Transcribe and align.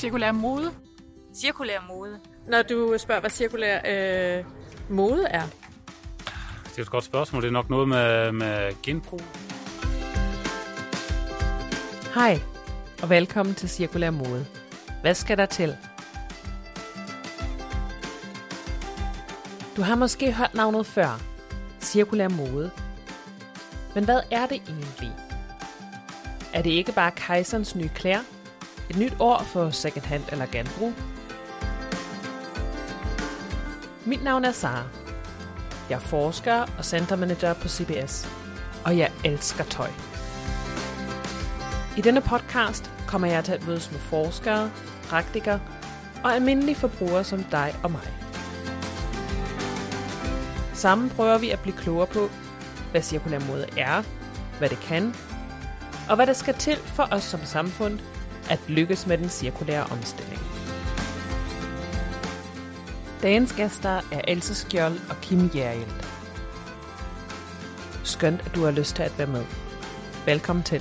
Cirkulær 0.00 0.32
mode. 0.32 0.70
Cirkulær 1.34 1.78
mode. 1.88 2.20
Når 2.46 2.62
du 2.62 2.94
spørger, 2.98 3.20
hvad 3.20 3.30
cirkulær 3.30 3.80
øh, 3.84 4.44
mode 4.88 5.26
er? 5.26 5.42
Det 6.64 6.78
er 6.78 6.82
et 6.82 6.90
godt 6.90 7.04
spørgsmål. 7.04 7.42
Det 7.42 7.48
er 7.48 7.52
nok 7.52 7.70
noget 7.70 7.88
med, 7.88 8.32
med 8.32 8.82
genbrug. 8.82 9.20
Hej, 12.14 12.40
og 13.02 13.10
velkommen 13.10 13.54
til 13.54 13.68
Cirkulær 13.68 14.10
Mode. 14.10 14.46
Hvad 15.00 15.14
skal 15.14 15.38
der 15.38 15.46
til? 15.46 15.76
Du 19.76 19.82
har 19.82 19.94
måske 19.94 20.32
hørt 20.32 20.54
navnet 20.54 20.86
før. 20.86 21.20
Cirkulær 21.80 22.28
mode. 22.28 22.70
Men 23.94 24.04
hvad 24.04 24.20
er 24.30 24.46
det 24.46 24.62
egentlig? 24.68 25.12
Er 26.54 26.62
det 26.62 26.70
ikke 26.70 26.92
bare 26.92 27.10
kejserens 27.10 27.76
nye 27.76 27.90
klæder? 27.94 28.39
Et 28.90 28.96
nyt 28.96 29.14
ord 29.18 29.44
for 29.44 29.70
second 29.70 30.04
hand 30.04 30.22
eller 30.32 30.46
genbrug? 30.46 30.92
Mit 34.04 34.24
navn 34.24 34.44
er 34.44 34.52
Sara. 34.52 34.84
Jeg 35.90 35.96
er 35.96 36.00
forsker 36.00 36.66
og 36.78 36.84
centermanager 36.84 37.54
på 37.54 37.68
CBS. 37.68 38.28
Og 38.84 38.98
jeg 38.98 39.12
elsker 39.24 39.64
tøj. 39.64 39.90
I 41.96 42.00
denne 42.00 42.20
podcast 42.20 42.90
kommer 43.06 43.28
jeg 43.28 43.44
til 43.44 43.52
at 43.52 43.66
mødes 43.66 43.92
med 43.92 44.00
forskere, 44.00 44.70
praktikere 45.04 45.60
og 46.24 46.34
almindelige 46.34 46.76
forbrugere 46.76 47.24
som 47.24 47.44
dig 47.44 47.74
og 47.82 47.90
mig. 47.90 48.08
Sammen 50.74 51.10
prøver 51.10 51.38
vi 51.38 51.50
at 51.50 51.60
blive 51.60 51.76
klogere 51.76 52.06
på, 52.06 52.28
hvad 52.90 53.02
cirkulær 53.02 53.40
mode 53.40 53.66
er, 53.78 54.02
hvad 54.58 54.68
det 54.68 54.80
kan, 54.80 55.14
og 56.08 56.16
hvad 56.16 56.26
der 56.26 56.32
skal 56.32 56.54
til 56.54 56.76
for 56.76 57.08
os 57.10 57.22
som 57.22 57.40
samfund 57.44 58.00
at 58.50 58.60
lykkes 58.68 59.06
med 59.06 59.18
den 59.18 59.28
cirkulære 59.28 59.82
omstilling. 59.82 60.40
Dagens 63.22 63.52
gæster 63.52 64.00
er 64.12 64.20
Else 64.28 64.54
Skjold 64.54 64.98
og 65.10 65.16
Kim 65.22 65.50
Jærhild. 65.54 66.04
Skønt, 68.04 68.40
at 68.46 68.54
du 68.54 68.64
har 68.64 68.70
lyst 68.70 68.96
til 68.96 69.02
at 69.02 69.18
være 69.18 69.26
med. 69.26 69.44
Velkommen 70.26 70.62
til. 70.62 70.80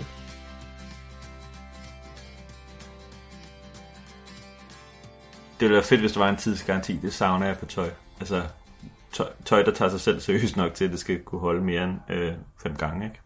Det 5.59 5.65
ville 5.65 5.75
være 5.75 5.83
fedt, 5.83 6.02
hvis 6.02 6.11
der 6.11 6.19
var 6.19 6.30
en 6.30 6.38
tidsgaranti. 6.38 6.97
Det 6.97 7.13
savner 7.13 7.45
jeg 7.45 7.58
på 7.58 7.65
tøj. 7.65 7.89
Altså, 8.19 8.43
tøj, 9.11 9.27
tøj 9.45 9.63
der 9.63 9.71
tager 9.71 9.89
sig 9.89 9.99
selv 9.99 10.19
seriøst 10.19 10.58
nok 10.58 10.73
til, 10.73 10.86
at 10.86 10.91
det 10.91 10.99
skal 10.99 11.23
kunne 11.23 11.41
holde 11.41 11.61
mere 11.61 11.83
end 11.83 11.99
øh, 12.09 12.33
fem 12.63 12.75
gange, 12.75 13.05
ikke? 13.05 13.19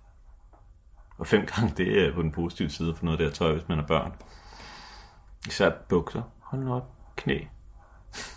Og 1.17 1.27
fem 1.27 1.45
gange, 1.45 1.73
det 1.77 2.05
er 2.05 2.13
på 2.13 2.21
den 2.21 2.31
positive 2.31 2.69
side 2.69 2.95
for 2.95 3.05
noget 3.05 3.19
der 3.19 3.29
tøj, 3.29 3.53
hvis 3.53 3.67
man 3.67 3.79
er 3.79 3.87
børn. 3.87 4.11
Især 5.47 5.71
bukser. 5.89 6.21
Hold 6.39 6.63
nu 6.63 6.73
op. 6.73 6.91
Knæ. 7.15 7.39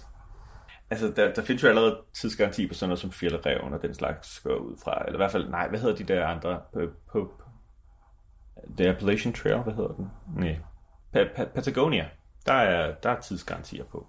altså, 0.90 1.12
der, 1.16 1.34
der 1.34 1.42
findes 1.42 1.62
jo 1.62 1.68
allerede 1.68 1.98
tidsgaranti 2.14 2.66
på 2.68 2.74
sådan 2.74 2.88
noget 2.88 3.00
som 3.00 3.12
fjeldereven 3.12 3.72
og 3.72 3.82
den 3.82 3.94
slags 3.94 4.40
går 4.40 4.54
ud 4.56 4.76
fra. 4.84 5.02
Eller 5.06 5.14
i 5.14 5.16
hvert 5.16 5.32
fald, 5.32 5.48
nej, 5.48 5.68
hvad 5.68 5.80
hedder 5.80 5.96
de 5.96 6.04
der 6.04 6.26
andre? 6.26 6.60
På, 6.72 6.80
på, 7.12 7.32
det 8.78 8.86
er 8.86 8.92
Appalachian 8.92 9.34
Trail, 9.34 9.62
hvad 9.62 9.74
hedder 9.74 9.92
den? 9.94 10.06
Nej. 10.36 10.58
Pa- 11.16 11.32
Pa- 11.38 11.54
Patagonia. 11.54 12.08
Der 12.46 12.52
er, 12.52 12.94
der 12.94 13.10
er 13.10 13.20
tidsgarantier 13.20 13.84
på. 13.84 14.06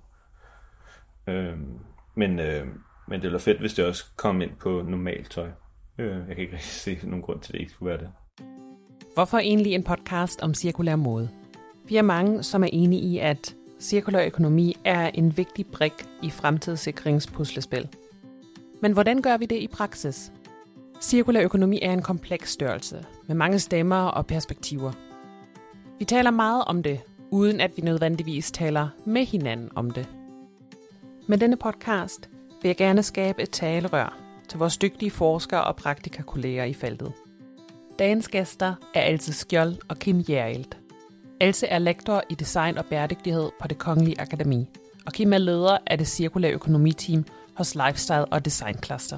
Øhm, 1.27 1.79
men, 2.15 2.39
øh, 2.39 2.67
men 3.07 3.21
det 3.21 3.33
er 3.33 3.37
fedt, 3.37 3.59
hvis 3.59 3.73
det 3.73 3.85
også 3.85 4.05
kom 4.15 4.41
ind 4.41 4.51
på 4.59 4.81
normalt 4.81 5.31
tøj. 5.31 5.49
Øh, 5.97 6.17
jeg 6.17 6.25
kan 6.27 6.37
ikke 6.37 6.53
rigtig 6.53 6.69
se 6.71 6.99
nogen 7.03 7.21
grund 7.21 7.41
til, 7.41 7.51
at 7.51 7.53
det 7.53 7.59
ikke 7.59 7.71
skulle 7.71 7.89
være 7.89 7.99
det. 7.99 8.11
Hvorfor 9.13 9.37
egentlig 9.37 9.73
en 9.73 9.83
podcast 9.83 10.41
om 10.41 10.53
cirkulær 10.53 10.95
mode? 10.95 11.29
Vi 11.87 11.95
er 11.95 12.01
mange, 12.01 12.43
som 12.43 12.63
er 12.63 12.69
enige 12.73 13.01
i, 13.01 13.17
at 13.17 13.55
cirkulær 13.79 14.25
økonomi 14.25 14.75
er 14.83 15.07
en 15.13 15.37
vigtig 15.37 15.65
brik 15.65 15.93
i 16.23 16.29
fremtidssikringspuslespil. 16.29 17.87
Men 18.81 18.91
hvordan 18.91 19.21
gør 19.21 19.37
vi 19.37 19.45
det 19.45 19.55
i 19.55 19.67
praksis? 19.67 20.31
Cirkulær 21.01 21.41
økonomi 21.41 21.79
er 21.81 21.93
en 21.93 22.01
kompleks 22.01 22.51
størrelse 22.51 23.05
med 23.27 23.35
mange 23.35 23.59
stemmer 23.59 23.95
og 23.95 24.25
perspektiver. 24.25 24.91
Vi 25.99 26.05
taler 26.05 26.31
meget 26.31 26.63
om 26.65 26.83
det, 26.83 26.99
uden 27.31 27.61
at 27.61 27.71
vi 27.75 27.81
nødvendigvis 27.81 28.51
taler 28.51 28.87
med 29.05 29.25
hinanden 29.25 29.69
om 29.75 29.91
det. 29.91 30.09
Med 31.27 31.37
denne 31.37 31.57
podcast 31.57 32.29
vil 32.61 32.69
jeg 32.69 32.77
gerne 32.77 33.03
skabe 33.03 33.41
et 33.41 33.49
talerør 33.49 34.17
til 34.47 34.59
vores 34.59 34.77
dygtige 34.77 35.11
forskere 35.11 35.63
og 35.63 35.75
praktikakolleger 35.75 36.63
i 36.63 36.73
feltet. 36.73 37.11
Dagens 37.99 38.27
gæster 38.27 38.75
er 38.93 39.05
Else 39.05 39.33
Skjold 39.33 39.75
og 39.87 39.97
Kim 39.97 40.19
Jærhild. 40.19 40.86
Else 41.41 41.67
er 41.67 41.79
lektor 41.79 42.23
i 42.29 42.35
design 42.35 42.77
og 42.77 42.85
bæredygtighed 42.85 43.49
på 43.61 43.67
det 43.67 43.77
Kongelige 43.77 44.21
Akademi, 44.21 44.67
og 45.05 45.13
Kim 45.13 45.33
er 45.33 45.37
leder 45.37 45.77
af 45.87 45.97
det 45.97 46.07
cirkulære 46.07 46.53
økonomiteam 46.53 47.25
hos 47.53 47.75
Lifestyle 47.75 48.25
og 48.25 48.45
Design 48.45 48.83
Cluster. 48.83 49.17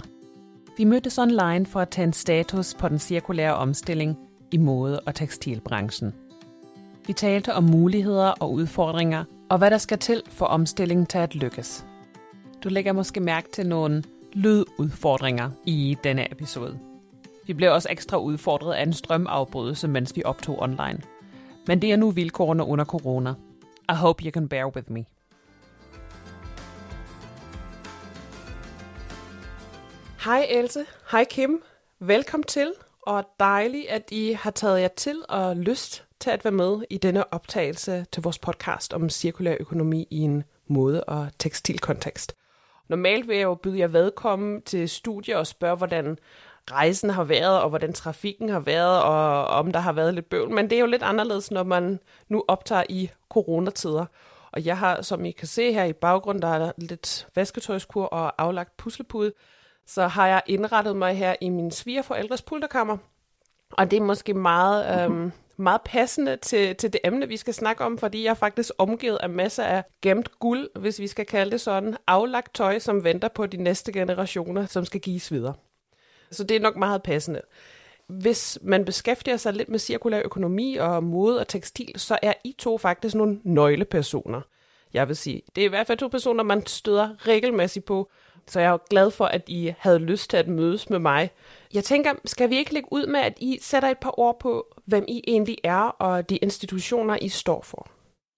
Vi 0.78 0.84
mødtes 0.84 1.18
online 1.18 1.66
for 1.66 1.80
at 1.80 1.90
tage 1.90 2.06
en 2.06 2.14
status 2.14 2.74
på 2.74 2.90
den 2.90 3.00
cirkulære 3.00 3.56
omstilling 3.56 4.18
i 4.52 4.58
mode- 4.58 5.00
og 5.00 5.16
tekstilbranchen. 5.16 6.14
Vi 7.08 7.14
talte 7.14 7.54
om 7.54 7.64
muligheder 7.64 8.28
og 8.30 8.54
udfordringer, 8.54 9.24
og 9.50 9.58
hvad 9.58 9.72
der 9.72 9.78
skal 9.78 9.98
til 9.98 10.22
for 10.30 10.46
omstillingen 10.46 11.06
til 11.06 11.18
at 11.18 11.36
lykkes. 11.36 11.86
Du 12.64 12.70
lægger 12.70 12.94
måske 12.94 13.20
mærke 13.20 13.50
til 13.54 13.68
nogle 13.68 14.04
lydudfordringer 14.34 15.50
i 15.66 15.98
denne 16.04 16.32
episode. 16.32 16.80
Vi 17.48 17.54
blev 17.54 17.72
også 17.72 17.88
ekstra 17.92 18.18
udfordret 18.18 18.74
af 18.74 18.84
en 18.84 18.94
strømafbrydelse, 18.94 19.88
mens 19.88 20.16
vi 20.16 20.24
optog 20.26 20.62
online. 20.62 21.02
Men 21.70 21.82
det 21.82 21.92
er 21.92 21.96
nu 21.96 22.12
vilkårene 22.12 22.64
under 22.64 22.86
corona. 22.86 23.34
I 23.92 23.96
hope 23.96 24.24
you 24.24 24.32
can 24.32 24.50
bear 24.50 24.76
with 24.76 24.92
me. 24.92 25.06
Hej 30.26 30.46
Else, 30.50 30.86
hej 31.12 31.26
Kim. 31.30 31.64
Velkommen 32.00 32.44
til, 32.44 32.74
og 33.02 33.24
dejligt, 33.40 33.88
at 33.88 34.12
I 34.12 34.32
har 34.32 34.52
taget 34.52 34.82
jer 34.82 34.88
til 34.88 35.24
og 35.30 35.58
lyst 35.58 36.06
til 36.20 36.30
at 36.30 36.46
være 36.46 36.52
med 36.52 36.82
i 36.90 36.98
denne 36.98 37.34
optagelse 37.34 38.06
til 38.12 38.24
vores 38.24 38.40
podcast 38.40 38.94
om 38.94 39.10
cirkulær 39.10 39.56
økonomi 39.60 40.08
i 40.10 40.20
en 40.20 40.44
mode- 40.68 41.04
og 41.04 41.28
tekstilkontekst. 41.40 42.36
Normalt 42.88 43.28
vil 43.28 43.38
jeg 43.38 43.44
jo 43.44 43.56
byde 43.56 43.80
jer 43.80 43.88
velkommen 43.88 44.62
til 44.62 44.90
studiet 44.90 45.38
og 45.38 45.48
spørge, 45.48 45.78
hvordan 45.78 46.18
rejsen 46.72 47.10
har 47.10 47.24
været, 47.24 47.62
og 47.62 47.70
hvordan 47.70 47.94
trafikken 47.94 48.50
har 48.50 48.60
været, 48.60 49.04
og 49.04 49.46
om 49.46 49.72
der 49.72 49.80
har 49.80 49.94
været 49.94 50.14
lidt 50.14 50.30
bøvl. 50.30 50.52
Men 50.52 50.70
det 50.70 50.76
er 50.76 50.80
jo 50.80 50.86
lidt 50.86 51.04
anderledes, 51.04 51.52
når 51.52 51.64
man 51.64 52.00
nu 52.28 52.44
optager 52.48 52.84
i 52.90 53.12
coronatider. 53.30 54.06
Og 54.52 54.66
jeg 54.66 54.78
har, 54.78 55.02
som 55.02 55.26
I 55.26 55.32
kan 55.32 55.48
se 55.48 55.74
her 55.74 55.84
i 55.84 55.94
baggrunden, 55.94 56.42
der 56.42 56.48
er 56.48 56.72
lidt 56.78 57.28
vasketøjskur 57.36 58.06
og 58.06 58.42
aflagt 58.42 58.78
puslepude, 58.78 59.34
så 59.88 60.08
har 60.08 60.28
jeg 60.28 60.42
indrettet 60.48 60.96
mig 60.96 61.18
her 61.18 61.36
i 61.42 61.50
min 61.50 61.72
svigerforældres 61.72 62.42
pulterkammer. 62.42 62.98
Og 63.72 63.92
det 63.92 63.98
er 63.98 64.04
måske 64.04 64.34
meget, 64.34 65.04
øhm, 65.04 65.32
meget 65.58 65.82
passende 65.86 66.38
til, 66.38 66.76
til 66.76 66.94
det 66.94 67.02
emne, 67.04 67.28
vi 67.28 67.38
skal 67.38 67.54
snakke 67.54 67.84
om, 67.84 67.98
fordi 67.98 68.24
jeg 68.24 68.30
er 68.30 68.34
faktisk 68.34 68.72
omgivet 68.78 69.18
af 69.18 69.30
masser 69.30 69.64
af 69.64 69.84
gemt 70.02 70.40
guld, 70.40 70.80
hvis 70.80 71.00
vi 71.00 71.08
skal 71.08 71.26
kalde 71.26 71.52
det 71.52 71.62
sådan, 71.62 71.98
aflagt 72.08 72.56
tøj, 72.56 72.80
som 72.80 73.04
venter 73.04 73.28
på 73.28 73.46
de 73.46 73.58
næste 73.58 73.92
generationer, 73.92 74.66
som 74.66 74.86
skal 74.86 75.02
gives 75.02 75.32
videre. 75.32 75.54
Så 76.32 76.44
det 76.44 76.58
er 76.58 76.62
nok 76.62 76.76
meget 76.76 77.04
passende. 77.04 77.42
Hvis 78.08 78.60
man 78.62 78.86
beskæftiger 78.86 79.38
sig 79.38 79.54
lidt 79.54 79.70
med 79.70 79.80
cirkulær 79.80 80.22
økonomi 80.26 80.76
og 80.76 81.04
mode 81.04 81.40
og 81.40 81.48
tekstil, 81.48 81.92
så 81.96 82.20
er 82.22 82.34
I 82.44 82.56
to 82.58 82.78
faktisk 82.78 83.16
nogle 83.16 83.40
nøglepersoner. 83.44 84.42
Jeg 84.94 85.08
vil 85.08 85.16
sige, 85.16 85.42
det 85.56 85.62
er 85.62 85.66
i 85.66 85.70
hvert 85.70 85.88
fald 85.88 85.98
to 85.98 86.08
personer, 86.08 86.44
man 86.44 86.66
støder 86.66 87.28
regelmæssigt 87.28 87.86
på, 87.86 88.12
så 88.48 88.60
jeg 88.60 88.74
er 88.74 88.78
glad 88.90 89.12
for, 89.12 89.26
at 89.26 89.44
I 89.48 89.74
havde 89.78 90.00
lyst 90.00 90.30
til 90.30 90.38
at 90.38 90.48
mødes 90.48 90.90
med 90.90 91.00
mig. 91.00 91.32
Jeg 91.74 91.84
tænker, 91.84 92.14
skal 92.26 92.50
vi 92.50 92.58
ikke 92.58 92.74
lægge 92.74 92.90
ud 92.92 93.08
med, 93.08 93.20
at 93.20 93.34
I 93.40 93.58
sætter 93.62 93.90
et 93.90 93.98
par 93.98 94.20
ord 94.20 94.40
på, 94.40 94.76
hvem 94.86 95.06
I 95.08 95.24
egentlig 95.28 95.58
er, 95.64 95.82
og 95.82 96.30
de 96.30 96.38
institutioner, 96.38 97.18
I 97.22 97.30
står 97.30 97.62
for? 97.62 97.88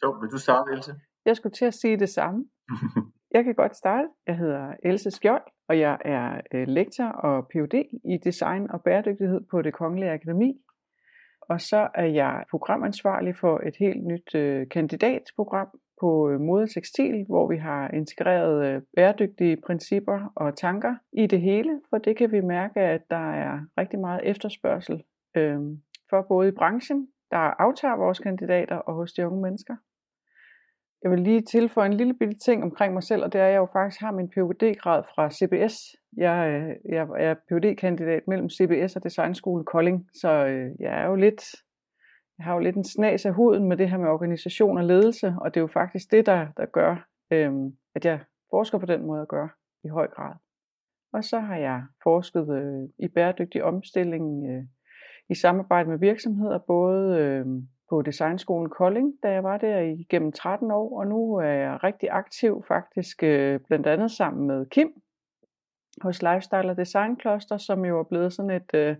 Jo, 0.03 0.11
vil 0.21 0.29
du 0.31 0.37
starte, 0.37 0.71
Else? 0.71 0.95
Jeg 1.25 1.35
skulle 1.35 1.53
til 1.53 1.65
at 1.65 1.73
sige 1.73 1.99
det 1.99 2.09
samme. 2.09 2.45
Jeg 3.33 3.43
kan 3.43 3.55
godt 3.55 3.75
starte. 3.75 4.07
Jeg 4.27 4.37
hedder 4.37 4.73
Else 4.83 5.11
Skjold, 5.11 5.43
og 5.69 5.79
jeg 5.79 5.97
er 6.05 6.41
øh, 6.53 6.67
lektor 6.67 7.05
og 7.05 7.47
Ph.D. 7.47 7.73
i 8.05 8.17
design 8.23 8.71
og 8.71 8.83
bæredygtighed 8.83 9.41
på 9.51 9.61
det 9.61 9.73
Kongelige 9.73 10.11
Akademi. 10.11 10.61
Og 11.41 11.61
så 11.61 11.87
er 11.95 12.05
jeg 12.05 12.43
programansvarlig 12.49 13.35
for 13.35 13.61
et 13.67 13.75
helt 13.79 14.03
nyt 14.07 14.35
øh, 14.35 14.69
kandidatprogram 14.69 15.67
på 16.01 16.29
øh, 16.29 16.39
mode 16.39 16.63
og 16.63 16.69
tekstil, 16.69 17.25
hvor 17.27 17.47
vi 17.47 17.57
har 17.57 17.87
integreret 17.87 18.65
øh, 18.65 18.81
bæredygtige 18.95 19.57
principper 19.65 20.31
og 20.35 20.57
tanker 20.57 20.95
i 21.13 21.27
det 21.27 21.41
hele, 21.41 21.81
for 21.89 21.97
det 21.97 22.17
kan 22.17 22.31
vi 22.31 22.41
mærke, 22.41 22.79
at 22.79 23.01
der 23.09 23.31
er 23.31 23.59
rigtig 23.77 23.99
meget 23.99 24.21
efterspørgsel 24.23 25.03
øh, 25.37 25.59
for 26.09 26.25
både 26.29 26.47
i 26.47 26.51
branchen, 26.51 27.07
der 27.31 27.37
aftager 27.37 27.95
vores 27.95 28.19
kandidater, 28.19 28.75
og 28.75 28.93
hos 28.93 29.13
de 29.13 29.27
unge 29.27 29.41
mennesker. 29.41 29.75
Jeg 31.03 31.11
vil 31.11 31.19
lige 31.19 31.41
tilføje 31.41 31.85
en 31.85 31.93
lille 31.93 32.13
bitte 32.13 32.33
ting 32.33 32.63
omkring 32.63 32.93
mig 32.93 33.03
selv, 33.03 33.23
og 33.23 33.33
det 33.33 33.41
er, 33.41 33.45
at 33.45 33.51
jeg 33.51 33.57
jo 33.57 33.67
faktisk 33.73 34.01
har 34.01 34.11
min 34.11 34.29
Ph.D.-grad 34.29 35.03
fra 35.15 35.31
CBS. 35.31 35.95
Øh, 36.17 36.23
jeg, 36.23 36.75
jeg 36.89 37.07
er 37.17 37.33
Ph.D.-kandidat 37.33 38.27
mellem 38.27 38.49
CBS 38.49 38.95
og 38.95 39.03
Designskole 39.03 39.63
Kolding, 39.63 40.09
så 40.13 40.45
øh, 40.45 40.71
jeg 40.79 41.01
er 41.01 41.05
jo 41.05 41.15
lidt, 41.15 41.43
jeg 42.37 42.45
har 42.45 42.53
jo 42.53 42.59
lidt 42.59 42.75
en 42.75 42.83
snas 42.83 43.25
af 43.25 43.33
huden 43.33 43.67
med 43.67 43.77
det 43.77 43.89
her 43.89 43.97
med 43.97 44.07
organisation 44.07 44.77
og 44.77 44.83
ledelse, 44.83 45.35
og 45.41 45.53
det 45.53 45.59
er 45.59 45.61
jo 45.61 45.67
faktisk 45.67 46.11
det, 46.11 46.25
der, 46.25 46.47
der 46.57 46.65
gør, 46.65 47.07
øhm, 47.31 47.71
at 47.95 48.05
jeg 48.05 48.19
forsker 48.49 48.77
på 48.77 48.85
den 48.85 49.05
måde 49.05 49.21
at 49.21 49.27
gøre 49.27 49.49
i 49.83 49.87
høj 49.87 50.07
grad. 50.07 50.33
Og 51.13 51.23
så 51.23 51.39
har 51.39 51.57
jeg 51.57 51.83
forsket 52.03 52.49
øh, 52.49 52.89
i 52.99 53.07
bæredygtig 53.07 53.63
omstilling 53.63 54.49
øh, 54.49 54.63
i 55.29 55.35
samarbejde 55.35 55.89
med 55.89 55.99
virksomheder, 55.99 56.59
både 56.67 57.19
øh, 57.19 57.45
på 57.91 58.01
Designskolen 58.01 58.69
Kolding, 58.69 59.13
da 59.23 59.31
jeg 59.31 59.43
var 59.43 59.57
der 59.57 59.79
i 59.79 60.05
gennem 60.09 60.31
13 60.31 60.71
år, 60.71 60.99
og 60.99 61.07
nu 61.07 61.35
er 61.35 61.53
jeg 61.65 61.83
rigtig 61.83 62.09
aktiv 62.11 62.63
faktisk 62.67 63.23
øh, 63.23 63.59
blandt 63.59 63.87
andet 63.87 64.11
sammen 64.11 64.47
med 64.47 64.65
Kim 64.65 65.01
hos 66.01 66.21
Lifestyle 66.21 66.69
og 66.69 66.77
Design 66.77 67.19
Cluster, 67.19 67.57
som 67.57 67.85
jo 67.85 67.99
er 67.99 68.03
blevet 68.03 68.33
sådan 68.33 68.51
et 68.51 68.73
øh, 68.73 68.95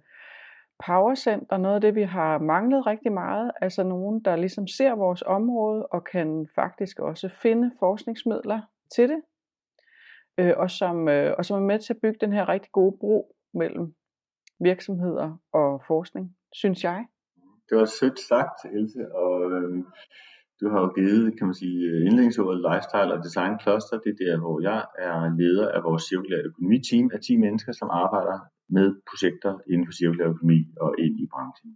powercenter, 0.86 1.58
noget 1.58 1.76
af 1.76 1.82
det 1.82 1.96
vi 1.96 2.04
har 2.04 2.38
manglet 2.38 2.88
rigtig 2.88 3.12
meget, 3.12 3.52
altså 3.62 3.84
nogen 3.84 4.20
der 4.20 4.36
ligesom 4.36 4.68
ser 4.68 4.96
vores 4.96 5.24
område 5.26 5.86
og 5.86 6.04
kan 6.04 6.48
faktisk 6.56 7.00
også 7.00 7.30
finde 7.30 7.72
forskningsmidler 7.80 8.62
til 8.96 9.10
det, 9.10 9.22
øh, 10.38 10.54
og, 10.58 10.72
som, 10.72 11.08
øh, 11.08 11.34
og 11.38 11.46
som 11.46 11.62
er 11.62 11.66
med 11.66 11.80
til 11.80 11.94
at 11.94 12.02
bygge 12.02 12.18
den 12.22 12.34
her 12.34 12.50
rigtig 12.50 12.72
gode 12.72 12.98
bro 13.00 13.36
mellem 13.54 13.96
virksomheder 14.60 15.38
og 15.54 15.84
forskning, 15.88 16.36
synes 16.54 16.84
jeg. 16.84 17.06
Det 17.72 17.80
var 17.80 17.90
sødt 18.00 18.20
sagt, 18.32 18.58
Else, 18.78 19.02
og 19.24 19.36
øh, 19.52 19.84
du 20.60 20.66
har 20.72 20.80
jo 20.86 20.90
givet, 21.00 21.38
kan 21.38 21.48
man 21.50 21.58
sige, 21.64 21.80
indlægningsordet 22.08 22.60
Lifestyle 22.68 23.14
og 23.16 23.24
Design 23.28 23.54
Cluster. 23.64 23.96
Det 24.04 24.12
er 24.14 24.20
der, 24.26 24.36
hvor 24.44 24.58
jeg 24.70 24.80
er 25.08 25.18
leder 25.42 25.68
af 25.76 25.82
vores 25.88 26.04
cirkulære 26.10 26.48
økonomi-team 26.50 27.06
af 27.16 27.20
10 27.20 27.38
mennesker, 27.46 27.72
som 27.80 27.90
arbejder 28.04 28.38
med 28.78 28.88
projekter 29.10 29.54
inden 29.72 29.86
for 29.88 29.94
cirkulær 30.00 30.28
økonomi 30.34 30.60
og 30.84 30.90
ind 31.06 31.16
i 31.24 31.26
branchen. 31.34 31.72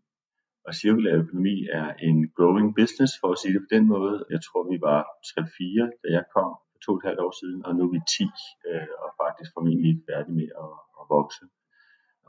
Og 0.68 0.71
cirkulær 0.81 1.15
økonomi 1.24 1.56
er 1.80 1.88
en 2.07 2.18
growing 2.38 2.69
business, 2.80 3.12
for 3.21 3.30
at 3.33 3.39
sige 3.42 3.53
det 3.56 3.62
på 3.65 3.71
den 3.75 3.86
måde. 3.94 4.15
Jeg 4.33 4.42
tror, 4.47 4.62
vi 4.74 4.77
var 4.89 5.00
3-4, 5.27 6.01
da 6.03 6.07
jeg 6.18 6.24
kom 6.36 6.50
for 6.71 6.80
to 6.86 6.92
og 6.94 7.00
et 7.00 7.06
halvt 7.07 7.21
år 7.25 7.33
siden, 7.42 7.59
og 7.68 7.71
nu 7.75 7.81
er 7.88 7.92
vi 7.95 8.01
10, 8.18 8.24
øh, 8.69 8.88
og 9.03 9.09
faktisk 9.24 9.50
formentlig 9.56 9.94
færdige 10.09 10.38
med 10.39 10.50
at, 10.63 10.74
at 11.00 11.03
vokse. 11.15 11.44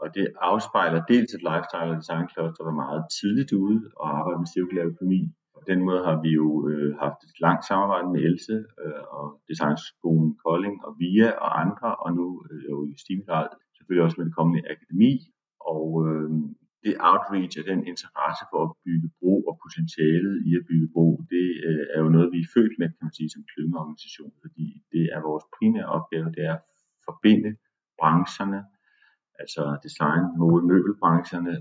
Og 0.03 0.07
det 0.17 0.27
afspejler 0.51 1.01
dels 1.13 1.31
et 1.37 1.43
lifestyle 1.51 1.93
og 1.93 1.99
design 2.03 2.27
cluster, 2.33 2.57
der 2.59 2.71
var 2.71 2.83
meget 2.85 3.03
tidligt 3.19 3.53
ude 3.65 3.81
og 4.01 4.07
arbejde 4.19 4.39
med 4.43 4.53
cirkulær 4.55 4.85
økonomi. 4.93 5.21
På 5.57 5.61
den 5.71 5.81
måde 5.89 6.03
har 6.09 6.17
vi 6.25 6.31
jo 6.41 6.49
øh, 6.71 6.91
haft 7.05 7.21
et 7.29 7.37
langt 7.47 7.65
samarbejde 7.69 8.09
med 8.15 8.21
Else 8.29 8.57
øh, 8.83 9.03
og 9.19 9.27
Designskolen 9.49 10.31
Kolding 10.45 10.77
og 10.87 10.93
VIA 11.01 11.31
og 11.45 11.51
andre, 11.65 11.89
og 12.05 12.11
nu 12.19 12.27
øh, 12.51 12.61
jo 12.71 12.77
i 12.93 12.95
stigende 13.03 13.27
grad 13.31 13.47
selvfølgelig 13.77 14.05
også 14.07 14.19
med 14.19 14.27
det 14.29 14.37
kommende 14.39 14.63
akademi. 14.75 15.13
Og 15.73 15.87
øh, 16.07 16.31
det 16.85 16.95
outreach 17.11 17.55
og 17.61 17.67
den 17.73 17.81
interesse 17.93 18.45
for 18.51 18.61
at 18.67 18.73
bygge 18.87 19.09
bro 19.19 19.35
og 19.51 19.55
potentialet 19.65 20.35
i 20.49 20.51
at 20.61 20.65
bygge 20.71 20.89
bro, 20.95 21.09
det 21.35 21.47
øh, 21.69 21.85
er 21.95 21.99
jo 22.05 22.09
noget, 22.17 22.29
vi 22.35 22.41
er 22.43 22.53
født 22.57 22.75
med, 22.81 22.89
kan 22.95 23.07
man 23.07 23.17
sige, 23.19 23.31
som 23.35 23.43
klyngeorganisation, 23.53 24.33
fordi 24.45 24.67
det 24.93 25.05
er 25.15 25.21
vores 25.29 25.47
primære 25.57 25.93
opgave, 25.97 26.29
det 26.37 26.43
er 26.51 26.57
at 26.59 26.65
forbinde 27.09 27.51
brancherne, 28.01 28.61
altså 29.43 29.63
design, 29.87 30.25
mode, 30.39 30.63
møbelbrancherne 30.67 31.55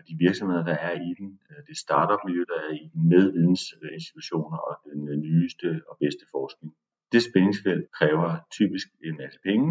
og 0.00 0.08
de 0.08 0.14
virksomheder, 0.26 0.64
der 0.70 0.78
er 0.88 0.94
i 1.08 1.10
den, 1.18 1.28
øh, 1.50 1.60
det 1.68 1.76
startup-miljø, 1.86 2.42
der 2.52 2.58
er 2.66 2.72
i 2.82 2.84
den, 2.92 3.08
med 3.12 3.24
vidensinstitutioner 3.32 4.58
og 4.68 4.74
den 4.88 5.08
øh, 5.08 5.16
nyeste 5.16 5.68
og 5.88 5.94
bedste 6.02 6.24
forskning. 6.34 6.70
Det 7.12 7.22
spændingsfelt 7.28 7.84
kræver 7.98 8.28
typisk 8.58 8.86
en 9.08 9.16
masse 9.22 9.38
penge, 9.48 9.68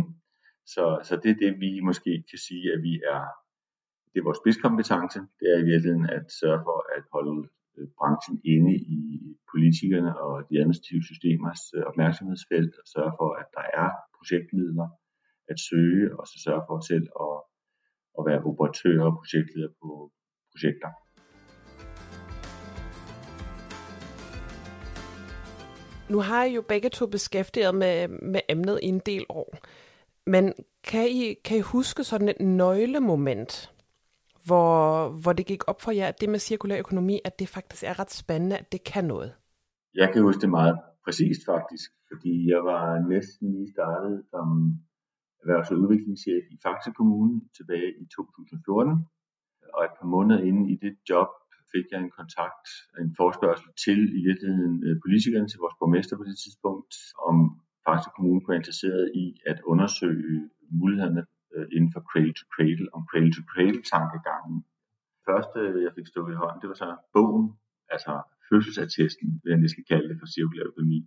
så, 0.74 0.84
så 1.07 1.13
det 1.24 1.30
er 1.31 1.40
det, 1.44 1.51
vi 1.66 1.72
måske 1.90 2.12
kan 2.30 2.40
sige, 2.48 2.66
at 2.74 2.80
vi 2.88 2.94
er, 3.16 3.22
det 4.12 4.18
er 4.19 4.28
vores 4.30 4.42
spidskompetence, 4.44 5.19
det 5.40 5.48
er 5.54 5.57
i 5.60 5.68
virkeligheden 5.72 6.07
at 6.18 6.25
sørge 6.40 6.62
for 6.68 6.78
at 6.98 7.04
holde 7.16 7.38
øh, 7.78 7.88
branchen 8.00 8.36
inde 8.54 8.74
i 8.98 9.00
politikerne 9.51 10.12
og 10.25 10.34
de 10.50 10.60
administrative 10.62 11.04
systemers 11.12 11.62
opmærksomhedsfelt 11.90 12.74
og 12.81 12.86
sørge 12.96 13.13
for, 13.19 13.30
at 13.42 13.48
der 13.57 13.66
er 13.81 13.90
projektmidler, 14.18 14.88
at 15.50 15.60
søge, 15.69 16.19
og 16.19 16.28
så 16.28 16.36
sørge 16.46 16.63
for 16.68 16.78
selv 16.92 17.07
at, 17.25 17.36
at 18.18 18.22
være 18.30 18.44
operatør 18.50 18.98
og 19.07 19.13
projektleder 19.19 19.72
på 19.81 19.90
projekter. 20.51 20.90
Nu 26.13 26.19
har 26.19 26.44
I 26.44 26.54
jo 26.56 26.62
begge 26.62 26.90
to 26.90 27.07
beskæftiget 27.07 27.75
med, 27.75 28.07
med 28.07 28.42
emnet 28.50 28.80
i 28.84 28.88
en 28.88 29.00
del 29.00 29.25
år. 29.30 29.57
Men 30.25 30.54
kan 30.84 31.07
I, 31.10 31.34
kan 31.34 31.57
I 31.57 31.62
huske 31.62 32.04
sådan 32.04 32.30
et 32.30 32.40
nøglemoment, 32.40 33.74
hvor, 34.46 35.10
hvor 35.22 35.34
det 35.34 35.46
gik 35.46 35.63
op 35.68 35.81
for 35.81 35.92
jer, 35.92 36.07
at 36.07 36.22
det 36.22 36.30
med 36.30 36.40
cirkulær 36.40 36.80
økonomi, 36.80 37.19
at 37.25 37.40
det 37.40 37.48
faktisk 37.50 37.84
er 37.84 38.00
ret 38.00 38.12
spændende, 38.12 38.57
at 38.57 38.72
det 38.72 38.84
kan 38.84 39.06
noget? 39.06 39.34
Jeg 39.96 40.10
kan 40.13 40.22
huske 40.22 40.42
det 40.42 40.50
meget 40.50 40.78
præcist 41.06 41.42
faktisk, 41.46 41.90
fordi 42.12 42.50
jeg 42.54 42.62
var 42.72 43.07
næsten 43.10 43.51
lige 43.51 43.72
startet 43.75 44.24
som 44.30 44.48
erhvervs- 45.41 45.71
og 45.71 45.77
udviklingschef 45.81 46.44
i 46.56 46.57
Faxe 46.63 46.91
Kommune 47.00 47.36
tilbage 47.57 47.89
i 48.03 48.06
2014. 48.06 49.07
Og 49.75 49.81
et 49.88 49.95
par 50.00 50.09
måneder 50.15 50.39
inde 50.50 50.63
i 50.74 50.75
det 50.86 50.94
job 51.09 51.30
fik 51.74 51.86
jeg 51.91 52.00
en 52.01 52.13
kontakt, 52.19 52.68
en 53.03 53.12
forspørgsel 53.21 53.69
til 53.86 54.00
i 54.19 54.21
virkeligheden 54.30 54.75
øh, 54.88 54.95
politikerne, 55.03 55.47
til 55.50 55.59
vores 55.63 55.75
borgmester 55.80 56.15
på 56.18 56.25
det 56.30 56.38
tidspunkt, 56.44 56.94
om 57.30 57.36
Faxe 57.86 58.09
Kommune 58.15 58.39
kunne 58.39 58.53
være 58.53 58.63
interesseret 58.63 59.06
i 59.24 59.25
at 59.51 59.59
undersøge 59.71 60.50
mulighederne 60.80 61.24
øh, 61.56 61.68
inden 61.75 61.91
for 61.94 62.01
cradle 62.09 62.33
to 62.39 62.45
cradle, 62.56 62.86
om 62.95 63.01
cradle 63.12 63.33
to 63.38 63.44
cradle 63.53 63.81
tankegangen. 63.94 64.57
Første, 65.27 65.59
jeg 65.86 65.91
fik 65.97 66.07
stået 66.13 66.31
i 66.33 66.39
hånden, 66.41 66.62
det 66.62 66.69
var 66.71 66.80
så 66.83 66.89
bogen, 67.15 67.45
altså 67.95 68.12
fødselsattesten, 68.50 69.27
hvad 69.44 69.59
jeg 69.63 69.69
skal 69.75 69.86
kalde 69.91 70.07
det 70.09 70.18
for 70.21 70.27
cirkulær 70.36 70.65
økonomi. 70.71 71.00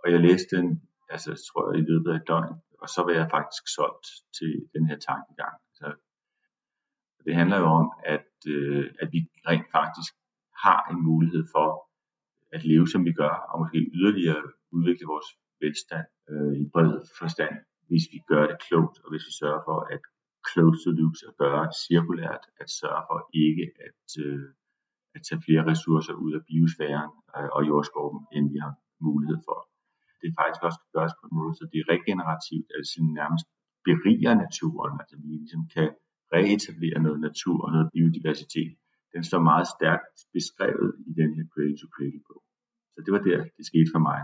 Og 0.00 0.06
jeg 0.12 0.20
læste 0.26 0.50
den, 0.56 0.68
altså 1.14 1.30
tror 1.48 1.62
jeg, 1.66 1.76
i 1.82 1.88
løbet 1.90 2.10
af 2.12 2.16
et 2.16 2.28
døgn, 2.32 2.54
og 2.84 2.88
så 2.94 3.00
var 3.06 3.12
jeg 3.20 3.34
faktisk 3.36 3.64
solgt 3.76 4.06
til 4.38 4.52
den 4.74 4.84
her 4.88 4.98
tankegang. 5.08 5.56
Så 5.78 5.86
det 7.26 7.34
handler 7.40 7.58
jo 7.64 7.68
om, 7.80 7.86
at, 8.14 8.30
øh, 8.54 8.84
at 9.02 9.08
vi 9.14 9.20
rent 9.48 9.68
faktisk 9.78 10.12
har 10.64 10.80
en 10.92 11.00
mulighed 11.10 11.44
for 11.54 11.68
at 12.54 12.64
leve, 12.70 12.86
som 12.92 13.04
vi 13.08 13.12
gør, 13.12 13.34
og 13.50 13.56
måske 13.62 13.78
yderligere 13.98 14.42
udvikle 14.76 15.06
vores 15.12 15.28
velstand 15.62 16.06
øh, 16.30 16.54
i 16.62 16.64
bred 16.74 16.92
forstand, 17.20 17.54
hvis 17.88 18.04
vi 18.12 18.18
gør 18.30 18.44
det 18.50 18.58
klogt, 18.66 18.96
og 19.04 19.08
hvis 19.10 19.24
vi 19.28 19.32
sørger 19.40 19.62
for 19.68 19.78
at 19.94 20.02
close 20.50 20.80
the 20.86 20.94
loops 20.98 21.20
og 21.28 21.34
gøre 21.42 21.62
det 21.70 21.76
cirkulært, 21.86 22.44
at 22.62 22.68
sørge 22.80 23.02
for 23.10 23.18
ikke 23.44 23.66
at, 23.86 24.02
øh, 24.24 24.48
at 25.14 25.20
tage 25.26 25.42
flere 25.46 25.64
ressourcer 25.70 26.14
ud 26.24 26.32
af 26.38 26.42
biosfæren 26.48 27.12
øh, 27.36 27.48
og 27.56 27.62
jordskorpen, 27.68 28.22
end 28.36 28.44
vi 28.54 28.58
har 28.64 28.74
mulighed 29.08 29.38
for 29.48 29.58
det 30.22 30.30
faktisk 30.40 30.62
også 30.66 30.78
kan 30.82 30.90
gøres 30.96 31.14
på 31.18 31.24
en 31.28 31.34
måde, 31.40 31.52
så 31.58 31.64
det 31.70 31.78
er 31.82 31.86
regenerativt, 31.94 32.68
altså 32.76 32.96
nærmest 33.20 33.46
beriger 33.88 34.34
naturen, 34.44 34.94
altså 35.02 35.16
vi 35.22 35.28
ligesom 35.42 35.62
kan 35.76 35.88
reetablere 36.36 36.98
noget 37.06 37.20
natur 37.28 37.58
og 37.66 37.70
noget 37.76 37.88
biodiversitet. 37.94 38.72
Den 39.14 39.22
står 39.28 39.40
meget 39.52 39.66
stærkt 39.76 40.16
beskrevet 40.36 40.90
i 41.10 41.12
den 41.20 41.30
her 41.36 41.44
Cradle 41.52 41.76
to 41.80 41.86
Cradle 41.96 42.22
bog. 42.28 42.42
Så 42.94 42.98
det 43.04 43.12
var 43.16 43.22
der, 43.28 43.38
det 43.56 43.64
skete 43.70 43.88
for 43.94 44.02
mig. 44.08 44.20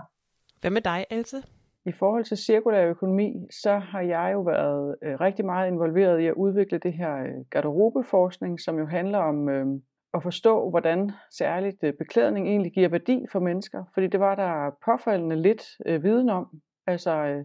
Hvad 0.61 0.73
med 0.77 0.83
dig, 0.91 1.01
Else? 1.11 1.39
I 1.87 1.93
forhold 1.93 2.25
til 2.25 2.37
cirkulær 2.37 2.87
økonomi, 2.87 3.47
så 3.63 3.79
har 3.79 4.01
jeg 4.01 4.31
jo 4.33 4.41
været 4.43 4.97
øh, 5.05 5.21
rigtig 5.21 5.45
meget 5.45 5.69
involveret 5.69 6.21
i 6.21 6.27
at 6.27 6.35
udvikle 6.35 6.79
det 6.79 6.93
her 6.93 7.15
øh, 7.17 7.45
garderobeforskning, 7.51 8.61
som 8.61 8.79
jo 8.79 8.87
handler 8.87 9.19
om 9.19 9.49
øh, 9.49 9.67
at 10.15 10.23
forstå, 10.23 10.71
hvordan 10.71 11.11
særligt 11.31 11.85
øh, 11.85 11.93
beklædning 11.93 12.49
egentlig 12.49 12.73
giver 12.73 12.89
værdi 12.89 13.27
for 13.33 13.41
mennesker. 13.41 13.85
Fordi 13.95 14.07
det 14.07 14.21
var 14.21 14.35
der 14.35 14.71
påfaldende 14.85 15.43
lidt 15.43 15.63
øh, 15.87 16.03
viden 16.03 16.29
om. 16.29 16.61
Altså, 16.87 17.11
øh, 17.11 17.45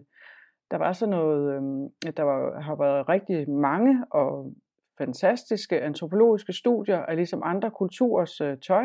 der 0.70 0.76
var 0.76 0.92
sådan 0.92 1.10
noget, 1.10 1.54
øh, 1.54 2.12
der 2.16 2.22
var, 2.22 2.60
har 2.60 2.74
været 2.74 3.08
rigtig 3.08 3.50
mange 3.50 4.04
og 4.10 4.52
fantastiske 4.98 5.80
antropologiske 5.80 6.52
studier 6.52 6.98
af 6.98 7.16
ligesom 7.16 7.42
andre 7.44 7.70
kulturers 7.70 8.40
øh, 8.40 8.58
tøj. 8.58 8.84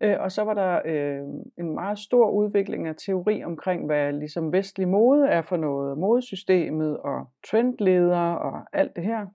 Øh, 0.00 0.16
og 0.20 0.32
så 0.32 0.42
var 0.42 0.54
der 0.54 0.80
øh, 0.84 1.20
en 1.58 1.74
meget 1.74 1.98
stor 1.98 2.30
udvikling 2.30 2.86
af 2.86 2.94
teori 3.06 3.44
omkring, 3.44 3.86
hvad 3.86 4.12
ligesom 4.12 4.52
vestlig 4.52 4.88
mode 4.88 5.28
er 5.28 5.42
for 5.42 5.56
noget, 5.56 5.98
modesystemet 5.98 6.96
og 6.96 7.30
trendledere 7.50 8.38
og 8.38 8.60
alt 8.72 8.96
det 8.96 9.04
her. 9.04 9.26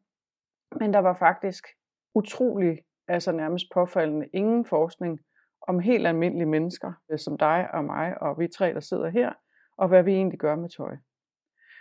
Men 0.80 0.94
der 0.94 1.00
var 1.00 1.18
faktisk 1.20 1.68
utrolig 2.16 2.78
altså 3.08 3.32
nærmest 3.32 3.66
påfaldende 3.74 4.28
ingen 4.34 4.66
forskning 4.66 5.20
om 5.68 5.80
helt 5.80 6.08
almindelige 6.08 6.50
mennesker, 6.50 6.94
øh, 7.12 7.20
som 7.20 7.38
dig 7.38 7.68
og 7.74 7.84
mig 7.84 8.22
og 8.22 8.40
vi 8.40 8.48
tre, 8.48 8.74
der 8.74 8.80
sidder 8.80 9.10
her, 9.10 9.34
og 9.78 9.88
hvad 9.88 10.04
vi 10.04 10.14
egentlig 10.14 10.40
gør 10.40 10.56
med 10.56 10.70
tøj. 10.70 10.96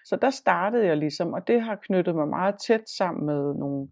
Så 0.04 0.16
der 0.16 0.30
startede 0.30 0.86
jeg 0.86 0.96
ligesom, 0.96 1.32
og 1.32 1.46
det 1.46 1.62
har 1.62 1.76
knyttet 1.76 2.14
mig 2.14 2.28
meget 2.28 2.54
tæt 2.66 2.88
sammen 2.96 3.26
med 3.26 3.54
nogle 3.54 3.88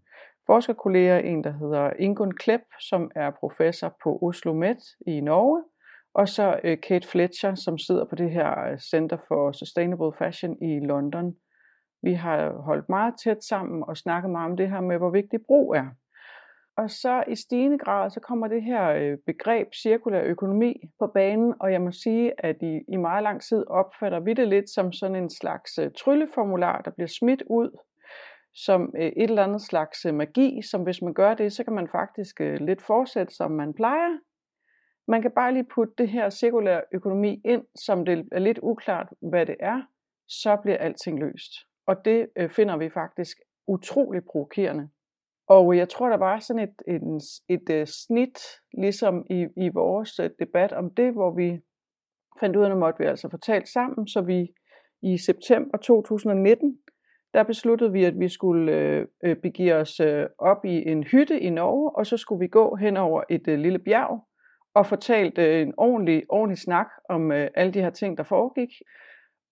forskerkolleger, 0.47 1.19
en 1.19 1.45
der 1.45 1.53
hedder 1.53 1.93
Ingun 1.99 2.35
Klepp, 2.35 2.65
som 2.81 3.11
er 3.15 3.31
professor 3.31 3.97
på 4.03 4.19
Oslo 4.23 4.53
Met 4.53 4.79
i 5.07 5.21
Norge, 5.21 5.65
og 6.15 6.29
så 6.29 6.61
øh, 6.65 6.81
Kate 6.81 7.09
Fletcher, 7.09 7.55
som 7.55 7.79
sidder 7.79 8.05
på 8.05 8.15
det 8.15 8.31
her 8.31 8.71
øh, 8.71 8.79
Center 8.79 9.17
for 9.29 9.53
Sustainable 9.53 10.13
Fashion 10.19 10.63
i 10.63 10.81
London. 10.81 11.37
Vi 12.03 12.13
har 12.13 12.53
holdt 12.53 12.89
meget 12.89 13.15
tæt 13.25 13.45
sammen 13.45 13.85
og 13.89 13.97
snakket 13.97 14.31
meget 14.31 14.51
om 14.51 14.57
det 14.57 14.71
her 14.71 14.81
med, 14.81 14.99
hvor 14.99 15.11
vigtig 15.11 15.41
brug 15.47 15.75
er. 15.75 15.87
Og 16.81 16.91
så 16.91 17.25
i 17.29 17.35
stigende 17.35 17.79
grad, 17.79 18.11
så 18.11 18.21
kommer 18.21 18.49
det 18.49 18.63
her 18.63 18.89
øh, 18.89 19.19
begreb 19.27 19.69
cirkulær 19.83 20.23
økonomi 20.23 20.83
på 20.99 21.07
banen, 21.07 21.55
og 21.61 21.73
jeg 21.73 21.81
må 21.81 21.93
sige, 21.93 22.33
at 22.39 22.57
i, 22.63 22.81
i 22.89 22.97
meget 22.97 23.23
lang 23.23 23.43
tid 23.43 23.65
opfatter 23.67 24.21
vi 24.21 24.35
det 24.35 24.49
lidt 24.49 24.71
som 24.71 24.93
sådan 24.93 25.17
en 25.17 25.31
slags 25.31 25.79
øh, 25.79 25.91
trylleformular, 25.99 26.81
der 26.81 26.91
bliver 26.91 27.09
smidt 27.09 27.43
ud 27.51 27.71
som 28.55 28.83
uh, 28.83 29.01
et 29.01 29.13
eller 29.31 29.45
andet 29.45 29.63
slags 29.63 30.05
øh, 30.05 30.15
magi, 30.15 30.63
som 30.71 30.83
hvis 30.83 31.03
man 31.03 31.15
gør 31.15 31.35
det, 31.35 31.53
så 31.53 31.65
kan 31.65 31.73
man 31.73 31.89
faktisk 31.89 32.41
lidt 32.41 32.83
fortsætte, 32.83 33.35
som 33.35 33.51
man 33.51 33.75
plejer. 33.75 34.19
Man 35.09 35.23
kan 35.23 35.31
bare 35.31 35.53
lige 35.53 35.69
putte 35.75 35.95
det 35.99 36.09
her 36.09 36.31
cirkulær 36.31 36.81
økonomi 36.93 37.41
ind, 37.45 37.65
som 37.75 38.05
det 38.05 38.29
er 38.33 38.39
lidt 38.39 38.59
uklart, 38.63 39.09
hvad 39.31 39.47
det 39.47 39.57
er, 39.61 39.83
så 40.29 40.57
bliver 40.63 40.79
alting 40.79 41.19
løst. 41.21 41.53
Og 41.87 42.05
det 42.05 42.29
finder 42.57 42.77
vi 42.77 42.91
faktisk 42.91 43.37
utrolig 43.67 44.23
provokerende. 44.25 44.89
Og 45.57 45.77
jeg 45.77 45.89
tror, 45.89 46.09
der 46.09 46.17
var 46.17 46.39
sådan 46.39 46.63
et, 46.63 46.95
et, 46.95 47.03
et, 47.49 47.71
et 47.71 47.89
snit, 47.89 48.39
ligesom 48.79 49.27
i, 49.31 49.47
i 49.57 49.69
vores 49.69 50.19
øh, 50.19 50.31
debat 50.39 50.73
om 50.73 50.91
det, 50.95 51.13
hvor 51.13 51.31
vi 51.31 51.61
fandt 52.41 52.57
ud 52.57 52.65
af, 52.65 52.71
at 52.71 52.77
måtte 52.77 52.99
vi 52.99 53.05
altså 53.05 53.29
fortalt 53.29 53.69
sammen, 53.69 54.09
så 54.09 54.21
vi 54.21 54.53
i 55.03 55.19
september 55.19 55.79
2019, 55.79 56.79
der 57.35 57.43
besluttede 57.43 57.93
vi, 57.93 58.05
at 58.05 58.21
vi 58.21 58.29
skulle 58.29 58.73
øh, 58.73 59.07
øh, 59.25 59.37
begive 59.37 59.75
os 59.75 60.01
øh, 60.01 60.27
op 60.39 60.65
i 60.65 60.91
en 60.91 61.05
hytte 61.05 61.41
i 61.41 61.51
Norge, 61.51 61.97
og 61.97 62.07
så 62.07 62.17
skulle 62.17 62.41
vi 62.41 62.49
gå 62.49 62.77
hen 62.77 62.97
over 62.97 63.23
et 63.29 63.49
øh, 63.49 63.59
lille 63.59 63.79
bjerg 63.79 64.25
og 64.75 64.87
fortalt 64.87 65.39
øh, 65.39 65.63
en 65.63 65.75
ordentlig, 65.77 66.23
ordentlig 66.29 66.59
snak 66.59 66.87
om 67.09 67.33
øh, 67.33 67.49
alle 67.55 67.73
de 67.73 67.81
her 67.81 67.91
ting, 67.91 68.19
der 68.19 68.25
foregik. 68.25 68.71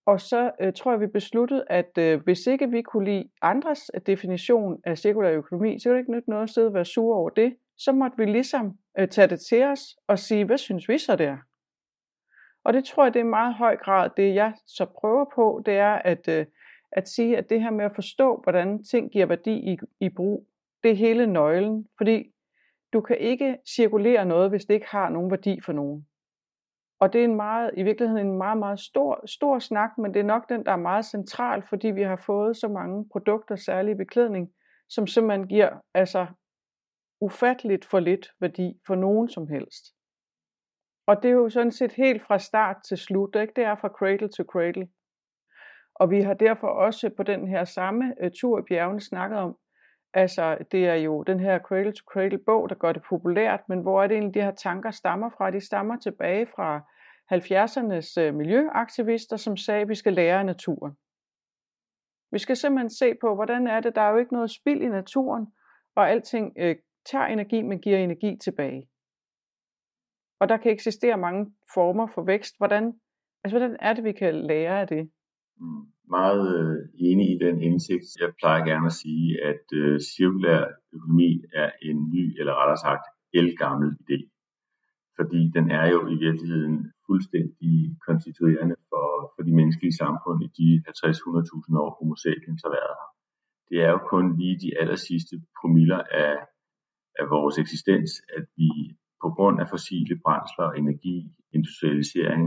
Og 0.09 0.21
så 0.21 0.51
øh, 0.61 0.73
tror 0.73 0.93
jeg, 0.93 1.01
vi 1.01 1.07
besluttede, 1.07 1.65
at 1.71 1.99
øh, 1.99 2.21
hvis 2.25 2.47
ikke 2.47 2.71
vi 2.71 2.83
kunne 2.83 3.05
lide 3.05 3.29
andres 3.43 3.91
øh, 3.95 4.01
definition 4.07 4.81
af 4.85 4.99
cirkulær 4.99 5.31
økonomi, 5.31 5.79
så 5.79 5.89
ville 5.89 5.97
det 5.97 6.03
ikke 6.03 6.13
nytte 6.13 6.31
noget 6.31 6.43
at 6.43 6.51
sidde 6.51 6.67
og 6.67 6.75
være 6.75 6.85
sure 6.85 7.17
over 7.19 7.31
det. 7.31 7.57
Så 7.77 7.93
måtte 7.93 8.17
vi 8.17 8.25
ligesom 8.25 8.79
øh, 8.99 9.09
tage 9.09 9.29
det 9.29 9.41
til 9.41 9.65
os 9.65 9.97
og 10.07 10.19
sige, 10.19 10.45
hvad 10.45 10.59
synes 10.59 10.89
vi 10.89 10.99
så 10.99 11.17
der? 11.17 11.37
Og 12.65 12.73
det 12.73 12.85
tror 12.85 13.05
jeg, 13.05 13.15
det 13.15 13.21
er 13.21 13.25
meget 13.25 13.55
høj 13.55 13.77
grad, 13.77 14.11
det 14.17 14.35
jeg 14.35 14.53
så 14.67 14.87
prøver 15.01 15.25
på, 15.35 15.63
det 15.67 15.75
er 15.75 15.95
at, 15.95 16.29
øh, 16.29 16.47
at 16.93 17.09
sige, 17.09 17.37
at 17.37 17.51
det 17.51 17.61
her 17.61 17.71
med 17.71 17.85
at 17.85 17.95
forstå, 17.95 18.41
hvordan 18.43 18.85
ting 18.85 19.11
giver 19.11 19.27
værdi 19.27 19.53
i, 19.53 19.79
i 20.01 20.09
brug, 20.09 20.47
det 20.83 20.91
er 20.91 20.97
hele 20.97 21.27
nøglen. 21.27 21.87
Fordi 21.99 22.33
du 22.93 23.01
kan 23.01 23.19
ikke 23.19 23.57
cirkulere 23.77 24.25
noget, 24.25 24.51
hvis 24.51 24.65
det 24.65 24.75
ikke 24.75 24.91
har 24.91 25.09
nogen 25.09 25.31
værdi 25.31 25.61
for 25.65 25.73
nogen. 25.73 26.08
Og 27.01 27.13
det 27.13 27.21
er 27.21 27.25
en 27.25 27.37
meget, 27.37 27.71
i 27.77 27.83
virkeligheden 27.83 28.27
en 28.27 28.39
meget, 28.39 28.59
meget 28.59 28.81
stor, 28.81 29.27
stor 29.27 29.59
snak, 29.59 29.99
men 29.99 30.15
det 30.15 30.21
er 30.21 30.25
nok 30.25 30.49
den, 30.49 30.65
der 30.65 30.73
er 30.73 30.77
meget 30.77 31.05
central, 31.05 31.63
fordi 31.69 31.89
vi 31.89 32.03
har 32.03 32.17
fået 32.17 32.57
så 32.57 32.69
mange 32.69 33.09
produkter, 33.13 33.57
særlig 33.57 33.97
beklædning, 33.97 34.49
som 34.89 35.07
simpelthen 35.07 35.49
giver 35.49 35.71
altså 35.95 36.27
ufatteligt 37.21 37.85
for 37.85 38.01
lidt 38.01 38.31
værdi 38.41 38.81
for 38.87 38.95
nogen 38.95 39.29
som 39.29 39.49
helst. 39.49 39.85
Og 41.07 41.23
det 41.23 41.29
er 41.29 41.33
jo 41.33 41.49
sådan 41.49 41.73
set 41.73 41.93
helt 41.93 42.23
fra 42.23 42.39
start 42.39 42.77
til 42.89 42.99
slut, 42.99 43.37
ikke? 43.37 43.53
det 43.57 43.65
er 43.65 43.75
fra 43.75 43.89
cradle 43.89 44.29
to 44.29 44.45
cradle. 44.53 44.89
Og 45.95 46.11
vi 46.11 46.21
har 46.21 46.35
derfor 46.35 46.69
også 46.69 47.11
på 47.17 47.23
den 47.23 47.49
her 47.49 47.65
samme 47.65 48.15
øh, 48.21 48.31
tur 48.41 48.59
i 48.59 48.63
bjergene 48.69 49.01
snakket 49.01 49.39
om, 49.39 49.57
altså 50.15 50.59
det 50.73 50.87
er 50.87 50.95
jo 50.95 51.23
den 51.23 51.41
her 51.41 51.59
cradle 51.59 51.93
to 51.93 52.05
cradle 52.13 52.39
bog, 52.39 52.69
der 52.69 52.75
gør 52.75 52.93
det 52.93 53.03
populært, 53.03 53.61
men 53.69 53.81
hvor 53.81 54.03
er 54.03 54.07
det 54.07 54.15
egentlig 54.15 54.35
de 54.35 54.43
her 54.43 54.55
tanker 54.55 54.91
stammer 54.91 55.31
fra? 55.31 55.51
De 55.51 55.61
stammer 55.61 55.97
tilbage 55.97 56.47
fra 56.47 56.81
70'ernes 57.35 58.21
øh, 58.21 58.35
miljøaktivister, 58.35 59.37
som 59.37 59.57
sagde, 59.57 59.81
at 59.81 59.89
vi 59.89 59.95
skal 59.95 60.13
lære 60.13 60.39
af 60.39 60.47
naturen. 60.47 60.97
Vi 62.31 62.39
skal 62.39 62.57
simpelthen 62.57 62.91
se 62.91 63.15
på, 63.21 63.35
hvordan 63.35 63.67
er 63.67 63.81
det, 63.81 63.95
der 63.95 64.03
er 64.03 64.11
jo 64.11 64.17
ikke 64.17 64.33
noget 64.33 64.51
spild 64.51 64.83
i 64.83 64.89
naturen, 64.89 65.47
og 65.95 66.11
alting 66.11 66.53
øh, 66.59 66.77
tager 67.07 67.27
energi, 67.27 67.63
men 67.63 67.81
giver 67.81 67.99
energi 67.99 68.37
tilbage. 68.45 68.89
Og 70.41 70.49
der 70.49 70.57
kan 70.57 70.73
eksistere 70.73 71.17
mange 71.17 71.53
former 71.75 72.07
for 72.07 72.23
vækst. 72.23 72.59
Hvordan, 72.59 73.01
altså, 73.45 73.59
hvordan 73.59 73.77
er 73.81 73.93
det, 73.93 74.05
vi 74.05 74.13
kan 74.13 74.35
lære 74.35 74.81
af 74.81 74.87
det? 74.87 75.11
Mm, 75.57 75.93
meget 76.11 76.45
øh, 76.59 76.79
enig 77.09 77.27
i 77.35 77.39
den 77.45 77.57
indsigt. 77.69 78.07
Jeg 78.21 78.31
plejer 78.41 78.65
gerne 78.71 78.87
at 78.87 78.99
sige, 79.03 79.27
at 79.51 79.65
øh, 79.81 80.01
cirkulær 80.01 80.63
økonomi 80.95 81.31
er 81.63 81.71
en 81.83 81.99
ny, 82.15 82.25
eller 82.41 82.55
rettere 82.61 82.85
sagt, 82.87 83.05
elgammel 83.41 83.91
idé. 84.05 84.19
Fordi 85.19 85.41
den 85.57 85.67
er 85.71 85.87
jo 85.95 86.01
i 86.15 86.17
virkeligheden 86.27 86.77
fuldstændig 87.07 87.75
konstituerende 88.07 88.77
for, 88.91 89.07
for 89.35 89.43
de 89.49 89.53
menneskelige 89.59 89.99
samfund 90.03 90.39
i 90.47 90.49
de 90.59 90.69
50-100.000 90.89 91.83
år 91.83 91.91
homo 91.97 92.15
sapiens 92.25 92.63
har 92.65 92.73
været 92.79 92.95
her. 93.01 93.09
Det 93.71 93.79
er 93.87 93.91
jo 93.95 94.01
kun 94.13 94.27
lige 94.41 94.57
de 94.65 94.71
aller 94.81 94.99
sidste 95.09 95.35
promiller 95.59 96.03
af, 96.25 96.35
af 97.21 97.27
vores 97.35 97.57
eksistens, 97.65 98.11
at 98.37 98.45
vi 98.59 98.71
på 99.23 99.29
grund 99.37 99.57
af 99.63 99.67
fossile 99.75 100.15
brændsler, 100.25 100.69
energi, 100.83 101.17
industrialisering 101.57 102.43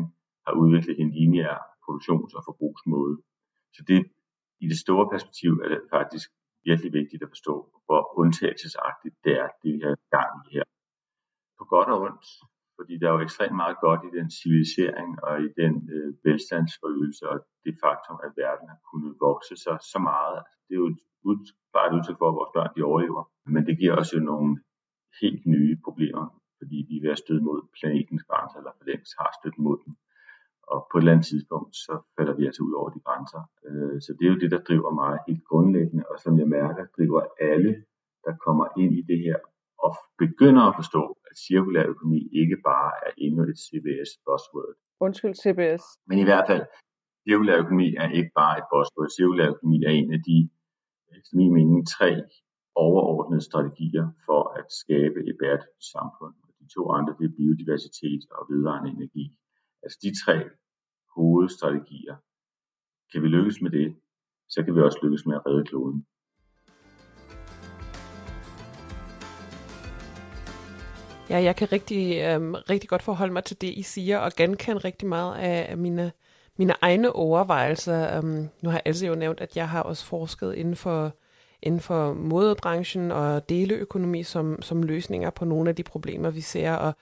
har 0.46 0.54
udviklet 0.62 0.98
en 1.00 1.12
lineær 1.18 1.58
produktions- 1.84 2.36
og 2.38 2.44
forbrugsmåde. 2.50 3.16
Så 3.76 3.82
det, 3.88 4.00
i 4.64 4.66
det 4.72 4.80
store 4.86 5.06
perspektiv 5.14 5.52
er 5.64 5.70
det 5.74 5.82
faktisk 5.98 6.28
virkelig 6.70 6.92
vigtigt 7.00 7.24
at 7.24 7.30
forstå, 7.34 7.54
hvor 7.86 8.02
undtagelsesagtigt 8.22 9.16
det 9.26 9.34
er, 9.44 9.48
det 9.62 9.72
vi 9.76 9.82
har 9.88 9.98
gang 10.16 10.32
i 10.46 10.48
her. 10.56 10.68
På 11.60 11.64
godt 11.74 11.90
og 11.94 12.02
ondt, 12.06 12.26
fordi 12.78 12.94
der 13.00 13.08
er 13.08 13.14
jo 13.18 13.26
ekstremt 13.28 13.58
meget 13.64 13.78
godt 13.86 14.02
i 14.10 14.12
den 14.18 14.28
civilisering 14.40 15.10
og 15.28 15.34
i 15.46 15.48
den 15.62 15.74
øh, 15.96 16.10
velstandsforøgelse 16.26 17.24
og 17.32 17.38
det 17.66 17.74
faktum, 17.84 18.18
at 18.26 18.32
verden 18.44 18.68
har 18.74 18.80
kunnet 18.90 19.14
vokse 19.28 19.56
sig 19.66 19.78
så 19.94 20.00
meget. 20.10 20.36
Altså, 20.42 20.62
det 20.68 20.74
er 20.76 20.82
jo 20.84 20.90
et 20.94 21.02
ud, 21.30 21.38
bare 21.74 21.88
et 21.90 21.96
udtryk 21.98 22.18
for, 22.22 22.28
at 22.30 22.38
vores 22.40 22.54
børn 22.56 22.72
de 22.76 22.88
overlever. 22.92 23.24
Men 23.54 23.62
det 23.68 23.76
giver 23.80 23.94
også 24.00 24.14
jo 24.18 24.24
nogle 24.32 24.52
helt 25.22 25.44
nye 25.56 25.74
problemer, 25.86 26.26
fordi 26.60 26.78
vi 26.90 26.94
er 26.98 27.04
ved 27.06 27.16
at 27.16 27.24
støde 27.26 27.44
mod 27.48 27.60
planetens 27.78 28.24
grænser, 28.30 28.58
eller 28.60 28.74
for 28.78 28.86
længst 28.90 29.14
har 29.20 29.32
stødt 29.40 29.58
mod 29.66 29.78
dem 29.86 29.94
og 30.74 30.80
på 30.92 30.98
et 30.98 31.02
eller 31.02 31.14
andet 31.14 31.28
tidspunkt, 31.32 31.72
så 31.86 31.94
falder 32.16 32.34
vi 32.40 32.44
altså 32.46 32.62
ud 32.68 32.74
over 32.80 32.90
de 32.96 33.00
grænser. 33.08 33.42
Øh, 33.68 33.96
så 34.04 34.10
det 34.18 34.24
er 34.26 34.32
jo 34.34 34.40
det, 34.44 34.52
der 34.56 34.62
driver 34.70 34.92
mig 35.02 35.12
helt 35.28 35.44
grundlæggende, 35.50 36.04
og 36.12 36.16
som 36.24 36.34
jeg 36.42 36.48
mærker, 36.60 36.84
driver 36.98 37.22
alle, 37.52 37.72
der 38.26 38.34
kommer 38.46 38.66
ind 38.82 38.92
i 39.02 39.04
det 39.12 39.20
her, 39.26 39.38
og 39.86 39.92
begynder 40.24 40.64
at 40.70 40.76
forstå, 40.80 41.04
at 41.30 41.36
cirkulær 41.46 41.86
økonomi 41.94 42.22
ikke 42.42 42.58
bare 42.72 42.92
er 43.06 43.12
endnu 43.26 43.42
et 43.52 43.60
CBS 43.66 44.12
buzzword. 44.26 44.76
Undskyld 45.06 45.36
CBS. 45.44 45.84
Men 46.10 46.18
i 46.24 46.26
hvert 46.30 46.46
fald, 46.50 46.64
cirkulær 47.26 47.58
økonomi 47.64 47.88
er 48.04 48.10
ikke 48.20 48.32
bare 48.42 48.56
et 48.62 48.68
buzzword. 48.72 49.10
Cirkulær 49.18 49.48
økonomi 49.54 49.78
er 49.90 49.94
en 50.00 50.10
af 50.18 50.22
de, 50.30 50.38
efter 51.18 51.34
min 51.40 51.54
mening, 51.58 51.80
tre 51.98 52.12
overordnede 52.76 53.44
strategier 53.50 54.08
for 54.28 54.42
at 54.60 54.68
skabe 54.82 55.20
et 55.30 55.36
bæredygtigt 55.42 55.86
samfund. 55.96 56.34
De 56.62 56.68
to 56.76 56.82
andre, 56.98 57.14
det 57.20 57.26
er 57.26 57.38
biodiversitet 57.40 58.22
og 58.38 58.42
vedvarende 58.52 58.90
energi. 58.98 59.26
Altså 59.84 59.98
de 60.04 60.12
tre 60.24 60.36
hovedstrategier. 61.16 62.16
Kan 63.12 63.22
vi 63.24 63.28
lykkes 63.28 63.62
med 63.62 63.72
det, 63.72 63.96
så 64.50 64.64
kan 64.64 64.76
vi 64.76 64.82
også 64.82 65.00
lykkes 65.04 65.26
med 65.26 65.36
at 65.36 65.46
redde 65.46 65.64
kloden. 65.64 66.06
Ja, 71.30 71.44
jeg 71.44 71.56
kan 71.56 71.72
rigtig, 71.72 72.22
øhm, 72.22 72.54
rigtig 72.54 72.90
godt 72.90 73.02
forholde 73.02 73.34
mig 73.34 73.44
til 73.44 73.62
det, 73.62 73.68
I 73.68 73.82
siger, 73.82 74.18
og 74.18 74.32
genkende 74.38 74.78
rigtig 74.78 75.08
meget 75.08 75.36
af, 75.36 75.78
mine, 75.78 76.12
mine 76.58 76.74
egne 76.82 77.12
overvejelser. 77.12 78.18
Øhm, 78.18 78.50
nu 78.62 78.70
har 78.70 78.82
Else 78.86 79.08
jo 79.08 79.16
nævnt, 79.16 79.42
at 79.42 79.58
jeg 79.58 79.70
har 79.70 79.82
også 79.82 80.06
forsket 80.06 80.56
inden 80.56 80.76
for, 80.76 81.16
inden 81.62 81.82
for 81.82 82.14
modebranchen 82.14 83.12
og 83.12 83.50
deleøkonomi 83.50 84.24
som, 84.24 84.62
som 84.62 84.84
løsninger 84.84 85.30
på 85.30 85.46
nogle 85.46 85.70
af 85.70 85.76
de 85.76 85.84
problemer, 85.84 86.30
vi 86.30 86.42
ser, 86.42 86.74
og 86.74 86.94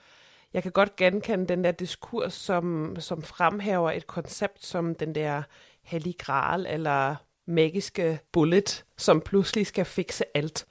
jeg 0.54 0.62
kan 0.62 0.72
godt 0.72 0.96
genkende 0.96 1.46
den 1.46 1.64
der 1.64 1.72
diskurs, 1.72 2.32
som, 2.32 2.96
som 2.98 3.22
fremhæver 3.22 3.90
et 3.90 4.06
koncept 4.06 4.64
som 4.64 4.94
den 4.94 5.14
der 5.14 5.42
hellige 5.82 6.14
gral 6.18 6.66
eller 6.66 7.16
magiske 7.46 8.18
bullet, 8.32 8.84
som 8.96 9.20
pludselig 9.20 9.66
skal 9.66 9.84
fikse 9.84 10.24
alt. 10.34 10.66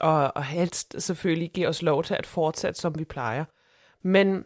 Og, 0.00 0.32
og 0.36 0.44
helst 0.44 1.02
selvfølgelig 1.02 1.50
give 1.50 1.68
os 1.68 1.82
lov 1.82 2.04
til 2.04 2.14
at 2.14 2.26
fortsætte, 2.26 2.80
som 2.80 2.98
vi 2.98 3.04
plejer. 3.04 3.44
Men 4.02 4.44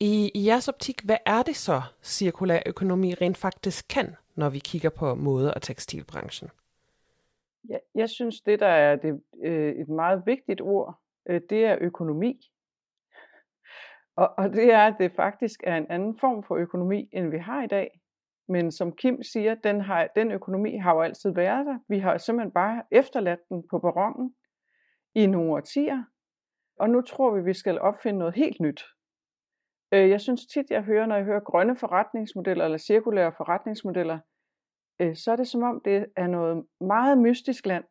i, 0.00 0.30
i 0.34 0.46
jeres 0.46 0.68
optik, 0.68 1.00
hvad 1.04 1.16
er 1.26 1.42
det 1.42 1.56
så, 1.56 1.82
cirkulær 2.02 2.60
økonomi 2.66 3.14
rent 3.14 3.36
faktisk 3.36 3.88
kan, 3.88 4.16
når 4.34 4.48
vi 4.48 4.58
kigger 4.58 4.90
på 4.90 5.14
mode- 5.14 5.54
og 5.54 5.62
tekstilbranchen? 5.62 6.50
Ja, 7.68 7.76
jeg 7.94 8.10
synes, 8.10 8.40
det 8.40 8.60
der 8.60 8.66
er 8.66 8.96
det, 8.96 9.20
øh, 9.44 9.72
et 9.72 9.88
meget 9.88 10.22
vigtigt 10.26 10.60
ord, 10.60 11.00
øh, 11.28 11.40
det 11.50 11.64
er 11.64 11.78
økonomi. 11.80 12.50
Og, 14.16 14.34
og 14.38 14.52
det 14.52 14.72
er, 14.72 14.86
at 14.86 14.96
det 14.98 15.12
faktisk 15.12 15.60
er 15.64 15.76
en 15.76 15.86
anden 15.90 16.18
form 16.18 16.42
for 16.42 16.56
økonomi, 16.56 17.08
end 17.12 17.30
vi 17.30 17.38
har 17.38 17.62
i 17.62 17.66
dag. 17.66 18.00
Men 18.48 18.72
som 18.72 18.92
Kim 18.92 19.22
siger, 19.22 19.54
den, 19.54 19.80
har, 19.80 20.08
den 20.16 20.32
økonomi 20.32 20.76
har 20.76 20.94
jo 20.94 21.00
altid 21.00 21.30
været 21.34 21.66
der. 21.66 21.78
Vi 21.88 21.98
har 21.98 22.18
simpelthen 22.18 22.52
bare 22.52 22.82
efterladt 22.90 23.40
den 23.48 23.68
på 23.70 23.78
barongen 23.78 24.34
i 25.14 25.26
nogle 25.26 25.52
årtier. 25.52 26.04
Og 26.80 26.90
nu 26.90 27.02
tror 27.02 27.34
vi, 27.34 27.42
vi 27.42 27.54
skal 27.54 27.80
opfinde 27.80 28.18
noget 28.18 28.34
helt 28.34 28.60
nyt. 28.60 28.84
Øh, 29.92 30.10
jeg 30.10 30.20
synes 30.20 30.46
tit, 30.46 30.70
jeg 30.70 30.82
hører, 30.82 31.06
når 31.06 31.16
jeg 31.16 31.24
hører 31.24 31.40
grønne 31.40 31.76
forretningsmodeller 31.76 32.64
eller 32.64 32.78
cirkulære 32.78 33.32
forretningsmodeller, 33.36 34.18
øh, 35.00 35.16
så 35.16 35.32
er 35.32 35.36
det 35.36 35.48
som 35.48 35.62
om, 35.62 35.80
det 35.84 36.06
er 36.16 36.26
noget 36.26 36.66
meget 36.80 37.18
mystisk 37.18 37.66
land. 37.66 37.84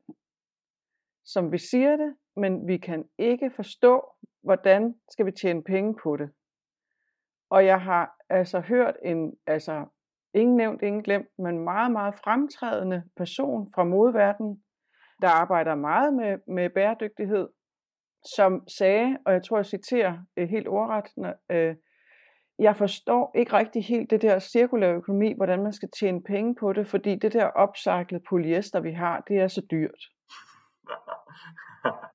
Som 1.25 1.51
vi 1.51 1.57
siger 1.57 1.97
det, 1.97 2.15
men 2.35 2.67
vi 2.67 2.77
kan 2.77 3.05
ikke 3.17 3.51
forstå, 3.55 4.11
hvordan 4.43 4.95
skal 5.11 5.25
vi 5.25 5.31
tjene 5.31 5.63
penge 5.63 5.95
på 6.03 6.17
det. 6.17 6.29
Og 7.49 7.65
jeg 7.65 7.81
har 7.81 8.15
altså 8.29 8.59
hørt 8.59 8.95
en, 9.03 9.33
altså 9.47 9.85
ingen 10.33 10.57
nævnt, 10.57 10.81
ingen 10.81 11.03
glemt, 11.03 11.27
men 11.39 11.59
meget, 11.59 11.91
meget 11.91 12.15
fremtrædende 12.15 13.03
person 13.17 13.71
fra 13.75 13.83
modverdenen, 13.83 14.63
der 15.21 15.27
arbejder 15.27 15.75
meget 15.75 16.13
med, 16.13 16.37
med 16.47 16.69
bæredygtighed, 16.69 17.47
som 18.35 18.67
sagde, 18.67 19.17
og 19.25 19.33
jeg 19.33 19.43
tror, 19.43 19.57
jeg 19.57 19.65
citerer 19.65 20.17
øh, 20.37 20.49
helt 20.49 20.67
ordret, 20.67 21.35
øh, 21.51 21.75
jeg 22.59 22.75
forstår 22.75 23.31
ikke 23.35 23.53
rigtig 23.53 23.85
helt 23.85 24.09
det 24.09 24.21
der 24.21 24.39
cirkulære 24.39 24.95
økonomi, 24.95 25.33
hvordan 25.33 25.63
man 25.63 25.73
skal 25.73 25.89
tjene 25.99 26.23
penge 26.23 26.55
på 26.55 26.73
det, 26.73 26.87
fordi 26.87 27.15
det 27.15 27.33
der 27.33 27.45
opcyklede 27.45 28.23
polyester, 28.29 28.79
vi 28.79 28.91
har, 28.91 29.23
det 29.27 29.39
er 29.39 29.47
så 29.47 29.61
dyrt. 29.71 30.01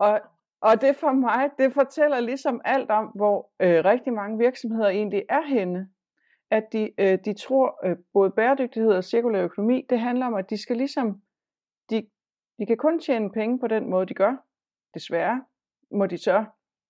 og, 0.00 0.20
og 0.60 0.80
det 0.80 0.96
for 0.96 1.12
mig, 1.12 1.50
det 1.58 1.74
fortæller 1.74 2.20
ligesom 2.20 2.60
alt 2.64 2.90
om, 2.90 3.06
hvor 3.06 3.50
øh, 3.60 3.84
rigtig 3.84 4.12
mange 4.12 4.38
virksomheder 4.38 4.88
egentlig 4.88 5.22
er 5.28 5.42
henne. 5.42 5.88
At 6.50 6.64
de, 6.72 6.92
øh, 6.98 7.18
de 7.24 7.32
tror, 7.32 7.86
øh, 7.86 7.96
både 8.12 8.30
bæredygtighed 8.30 8.92
og 8.92 9.04
cirkulær 9.04 9.44
økonomi, 9.44 9.86
det 9.90 10.00
handler 10.00 10.26
om, 10.26 10.34
at 10.34 10.50
de 10.50 10.62
skal 10.62 10.76
ligesom, 10.76 11.22
de, 11.90 12.06
de 12.58 12.66
kan 12.66 12.76
kun 12.76 13.00
tjene 13.00 13.30
penge 13.30 13.58
på 13.58 13.66
den 13.66 13.90
måde, 13.90 14.06
de 14.06 14.14
gør. 14.14 14.36
Desværre 14.94 15.44
må 15.90 16.06
de 16.06 16.18
så 16.18 16.44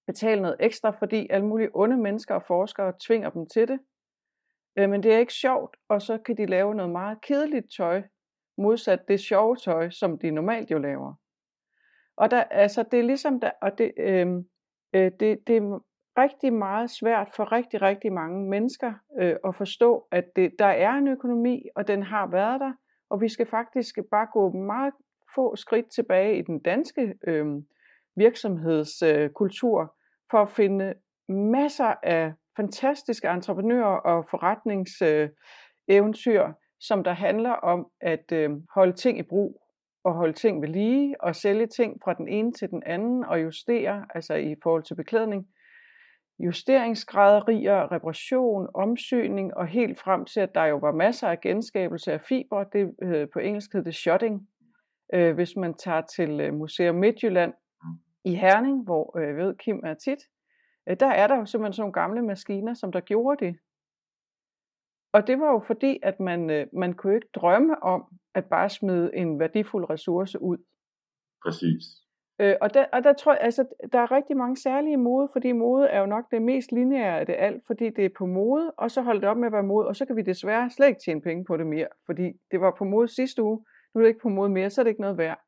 betale 0.06 0.42
noget 0.42 0.56
ekstra, 0.60 0.90
fordi 0.90 1.26
alle 1.30 1.46
mulige 1.46 1.70
onde 1.74 1.96
mennesker 1.96 2.34
og 2.34 2.42
forskere 2.46 2.92
tvinger 3.06 3.30
dem 3.30 3.46
til 3.46 3.68
det. 3.68 3.80
Øh, 4.78 4.90
men 4.90 5.02
det 5.02 5.14
er 5.14 5.18
ikke 5.18 5.32
sjovt, 5.32 5.76
og 5.88 6.02
så 6.02 6.18
kan 6.18 6.36
de 6.36 6.46
lave 6.46 6.74
noget 6.74 6.92
meget 6.92 7.20
kedeligt 7.20 7.66
tøj, 7.76 8.02
modsat 8.58 9.08
det 9.08 9.20
sjove 9.20 9.56
tøj, 9.56 9.90
som 9.90 10.18
de 10.18 10.30
normalt 10.30 10.70
jo 10.70 10.78
laver. 10.78 11.14
Og 12.20 12.30
der, 12.30 12.42
altså, 12.42 12.84
det 12.90 12.98
er 12.98 13.04
ligesom, 13.04 13.40
der, 13.40 13.50
og 13.62 13.78
det, 13.78 13.92
øh, 13.96 14.26
øh, 14.94 15.10
det, 15.20 15.38
det 15.46 15.56
er 15.56 15.84
rigtig 16.18 16.52
meget 16.52 16.90
svært 16.90 17.28
for 17.36 17.52
rigtig, 17.52 17.82
rigtig 17.82 18.12
mange 18.12 18.50
mennesker 18.50 18.92
øh, 19.20 19.36
at 19.44 19.54
forstå, 19.54 20.06
at 20.12 20.24
det, 20.36 20.52
der 20.58 20.66
er 20.66 20.92
en 20.92 21.08
økonomi, 21.08 21.62
og 21.76 21.88
den 21.88 22.02
har 22.02 22.26
været 22.26 22.60
der, 22.60 22.72
og 23.10 23.20
vi 23.20 23.28
skal 23.28 23.46
faktisk 23.46 23.98
bare 24.10 24.26
gå 24.32 24.52
meget 24.52 24.94
få 25.34 25.56
skridt 25.56 25.90
tilbage 25.90 26.38
i 26.38 26.42
den 26.42 26.62
danske 26.62 27.14
øhm, 27.26 27.56
øh, 27.56 27.62
virksomhedskultur, 28.16 29.80
øh, 29.80 29.88
for 30.30 30.38
at 30.38 30.50
finde 30.50 30.94
masser 31.28 31.94
af 32.02 32.32
fantastiske 32.56 33.28
entreprenører 33.28 33.96
og 33.96 34.26
forretningseventyr, 34.30 36.44
øh, 36.44 36.52
som 36.80 37.04
der 37.04 37.12
handler 37.12 37.52
om 37.52 37.86
at 38.00 38.32
øh, 38.32 38.50
holde 38.74 38.92
ting 38.92 39.18
i 39.18 39.22
brug 39.22 39.59
og 40.04 40.14
holde 40.14 40.32
ting 40.32 40.62
ved 40.62 40.68
lige 40.68 41.14
og 41.20 41.36
sælge 41.36 41.66
ting 41.66 42.00
fra 42.04 42.14
den 42.14 42.28
ene 42.28 42.52
til 42.52 42.70
den 42.70 42.82
anden 42.86 43.24
og 43.24 43.42
justere, 43.42 44.06
altså 44.14 44.34
i 44.34 44.54
forhold 44.62 44.82
til 44.82 44.94
beklædning, 44.94 45.46
justeringsgraderier, 46.38 47.92
reparation, 47.92 48.68
omsyning 48.74 49.54
og 49.54 49.66
helt 49.66 50.00
frem 50.00 50.24
til, 50.24 50.40
at 50.40 50.54
der 50.54 50.64
jo 50.64 50.76
var 50.76 50.92
masser 50.92 51.28
af 51.28 51.40
genskabelse 51.40 52.12
af 52.12 52.20
fiber, 52.20 52.64
det 52.64 52.94
øh, 53.02 53.28
på 53.32 53.38
engelsk 53.38 53.72
hedder 53.72 53.84
det 53.84 53.94
shotting. 53.94 54.48
Øh, 55.14 55.34
hvis 55.34 55.56
man 55.56 55.74
tager 55.74 56.00
til 56.00 56.40
øh, 56.40 56.54
Museum 56.54 56.94
Midtjylland 56.94 57.52
i 58.24 58.34
Herning, 58.34 58.84
hvor 58.84 59.18
øh, 59.18 59.28
jeg 59.28 59.36
ved, 59.36 59.54
Kim 59.54 59.80
er 59.84 59.94
tit, 59.94 60.18
øh, 60.88 60.96
der 61.00 61.06
er 61.06 61.26
der 61.26 61.36
jo 61.36 61.46
simpelthen 61.46 61.72
sådan 61.72 61.82
nogle 61.82 61.92
gamle 61.92 62.22
maskiner, 62.22 62.74
som 62.74 62.92
der 62.92 63.00
gjorde 63.00 63.46
det. 63.46 63.56
Og 65.12 65.26
det 65.26 65.40
var 65.40 65.52
jo 65.52 65.62
fordi, 65.66 65.98
at 66.02 66.20
man, 66.20 66.50
øh, 66.50 66.66
man 66.72 66.92
kunne 66.92 67.14
ikke 67.14 67.28
drømme 67.34 67.82
om 67.82 68.04
at 68.34 68.44
bare 68.44 68.70
smide 68.70 69.16
en 69.16 69.40
værdifuld 69.40 69.90
ressource 69.90 70.42
ud. 70.42 70.58
Præcis. 71.44 71.84
Øh, 72.40 72.56
og, 72.60 72.74
der, 72.74 72.84
og 72.92 73.04
der 73.04 73.12
tror 73.12 73.32
jeg, 73.32 73.40
altså, 73.42 73.64
der 73.92 73.98
er 73.98 74.12
rigtig 74.12 74.36
mange 74.36 74.56
særlige 74.56 74.96
mode, 74.96 75.28
fordi 75.32 75.52
mode 75.52 75.86
er 75.86 76.00
jo 76.00 76.06
nok 76.06 76.24
det 76.30 76.42
mest 76.42 76.72
lineære 76.72 77.20
af 77.20 77.26
det 77.26 77.36
alt, 77.38 77.62
fordi 77.66 77.90
det 77.90 78.04
er 78.04 78.08
på 78.18 78.26
mode, 78.26 78.70
og 78.70 78.90
så 78.90 79.02
holder 79.02 79.20
det 79.20 79.28
op 79.28 79.36
med 79.36 79.46
at 79.46 79.52
være 79.52 79.62
mode, 79.62 79.86
og 79.86 79.96
så 79.96 80.06
kan 80.06 80.16
vi 80.16 80.22
desværre 80.22 80.70
slet 80.70 80.88
ikke 80.88 81.00
tjene 81.04 81.22
penge 81.22 81.44
på 81.44 81.56
det 81.56 81.66
mere, 81.66 81.88
fordi 82.06 82.32
det 82.50 82.60
var 82.60 82.74
på 82.78 82.84
mode 82.84 83.08
sidste 83.08 83.42
uge, 83.42 83.64
nu 83.94 84.00
er 84.00 84.02
det 84.02 84.08
ikke 84.08 84.22
på 84.22 84.28
mode 84.28 84.50
mere, 84.50 84.70
så 84.70 84.80
er 84.80 84.82
det 84.82 84.90
ikke 84.90 85.00
noget 85.00 85.18
værd. 85.18 85.40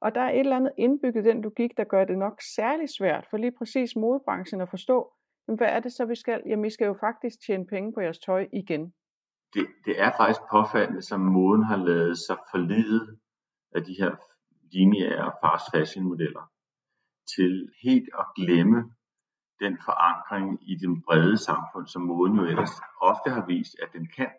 Og 0.00 0.14
der 0.14 0.20
er 0.20 0.30
et 0.30 0.40
eller 0.40 0.56
andet 0.56 0.72
indbygget 0.78 1.24
den 1.24 1.42
logik, 1.42 1.76
der 1.76 1.84
gør 1.84 2.04
det 2.04 2.18
nok 2.18 2.40
særlig 2.56 2.88
svært 2.98 3.26
for 3.30 3.36
lige 3.36 3.52
præcis 3.58 3.96
modebranchen 3.96 4.60
at 4.60 4.70
forstå, 4.70 5.12
men 5.48 5.56
hvad 5.56 5.68
er 5.68 5.80
det 5.80 5.92
så, 5.92 6.04
vi 6.04 6.14
skal? 6.14 6.42
Jamen, 6.46 6.64
I 6.64 6.70
skal 6.70 6.86
jo 6.86 6.96
faktisk 7.00 7.36
tjene 7.46 7.66
penge 7.66 7.92
på 7.92 8.00
jeres 8.00 8.18
tøj 8.18 8.46
igen. 8.52 8.92
Det, 9.54 9.66
det 9.84 10.00
er 10.00 10.10
faktisk 10.16 10.40
påfaldende, 10.50 11.02
som 11.02 11.20
moden 11.20 11.62
har 11.62 11.76
lavet 11.76 12.18
sig 12.18 12.36
forlede 12.50 13.18
af 13.74 13.84
de 13.84 13.94
her 14.00 14.12
lineære 14.72 15.32
fast 15.42 15.66
fashion 15.72 16.04
modeller 16.04 16.44
til 17.34 17.52
helt 17.84 18.08
at 18.20 18.26
glemme 18.36 18.80
den 19.60 19.74
forankring 19.86 20.70
i 20.70 20.74
den 20.74 21.02
brede 21.02 21.38
samfund, 21.48 21.86
som 21.86 22.02
moden 22.02 22.36
jo 22.36 22.44
ellers 22.44 22.74
ofte 23.00 23.28
har 23.30 23.46
vist, 23.46 23.76
at 23.82 23.90
den 23.92 24.06
kan. 24.16 24.30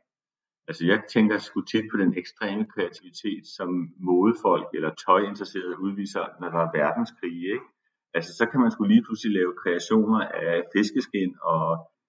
Altså 0.68 0.86
jeg 0.86 1.00
tænker 1.14 1.38
sgu 1.38 1.62
tit 1.62 1.86
på 1.92 1.98
den 1.98 2.18
ekstreme 2.18 2.66
kreativitet, 2.74 3.44
som 3.58 3.70
modefolk 4.10 4.68
eller 4.74 4.92
tøjinteresserede 5.06 5.80
udviser, 5.86 6.26
når 6.40 6.50
der 6.50 6.60
er 6.66 6.76
verdenskrig. 6.80 7.38
Ikke? 7.56 7.68
Altså 8.14 8.32
så 8.40 8.46
kan 8.50 8.60
man 8.60 8.72
skulle 8.72 8.94
lige 8.94 9.06
pludselig 9.08 9.34
lave 9.40 9.54
kreationer 9.64 10.22
af 10.46 10.64
fiskeskin 10.76 11.32
og 11.42 11.66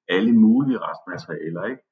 alle 0.09 0.33
mulige 0.45 0.79
restmaterialer. 0.87 1.65
Ikke? 1.71 1.83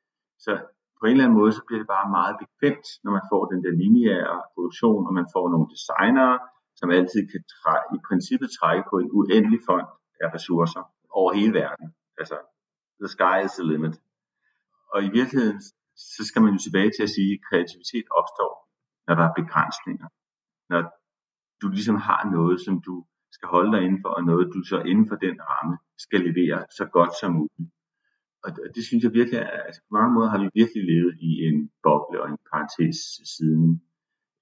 Så 0.45 0.53
på 0.99 1.03
en 1.07 1.13
eller 1.13 1.25
anden 1.25 1.39
måde, 1.41 1.53
så 1.53 1.63
bliver 1.67 1.81
det 1.83 1.95
bare 1.97 2.09
meget 2.19 2.35
bekvemt, 2.43 2.87
når 3.05 3.11
man 3.17 3.25
får 3.33 3.43
den 3.53 3.61
der 3.65 3.73
lineære 3.83 4.39
produktion, 4.55 5.07
og 5.09 5.13
man 5.19 5.27
får 5.35 5.45
nogle 5.53 5.67
designere, 5.75 6.35
som 6.81 6.89
altid 6.99 7.23
kan 7.33 7.43
træ- 7.55 7.89
i 7.97 7.99
princippet 8.09 8.49
trække 8.59 8.85
på 8.91 8.97
en 9.03 9.11
uendelig 9.19 9.61
fond 9.69 9.89
af 10.23 10.29
ressourcer 10.37 10.83
over 11.19 11.31
hele 11.39 11.55
verden. 11.63 11.87
Altså, 12.21 12.37
the 13.03 13.09
sky 13.17 13.37
is 13.47 13.53
the 13.59 13.67
limit. 13.73 13.97
Og 14.95 14.99
i 15.09 15.11
virkeligheden, 15.19 15.61
så 16.17 16.23
skal 16.29 16.43
man 16.43 16.53
jo 16.55 16.61
tilbage 16.67 16.91
til 16.97 17.03
at 17.09 17.15
sige, 17.17 17.33
at 17.37 17.45
kreativitet 17.49 18.07
opstår, 18.21 18.53
når 19.07 19.15
der 19.19 19.25
er 19.29 19.35
begrænsninger. 19.41 20.09
Når 20.73 20.81
du 21.63 21.67
ligesom 21.77 21.97
har 22.09 22.23
noget, 22.37 22.61
som 22.67 22.75
du 22.89 22.95
skal 23.37 23.49
holde 23.55 23.73
dig 23.75 23.83
inden 23.87 24.01
for, 24.03 24.09
og 24.09 24.25
noget, 24.25 24.47
du 24.55 24.61
så 24.71 24.79
inden 24.91 25.09
for 25.09 25.17
den 25.27 25.37
ramme 25.51 25.75
skal 26.05 26.21
levere 26.29 26.59
så 26.79 26.85
godt 26.97 27.13
som 27.21 27.33
muligt. 27.33 27.71
Og 28.45 28.51
det 28.77 28.83
synes 28.89 29.03
jeg 29.05 29.13
virkelig, 29.21 29.39
at 29.41 29.61
altså 29.67 29.81
på 29.87 29.93
mange 29.99 30.13
måder 30.15 30.31
har 30.33 30.41
vi 30.43 30.49
virkelig 30.61 30.83
levet 30.93 31.15
i 31.29 31.31
en 31.49 31.59
boble 31.87 32.23
og 32.23 32.29
en 32.29 32.41
parentes 32.51 33.01
siden, 33.37 33.67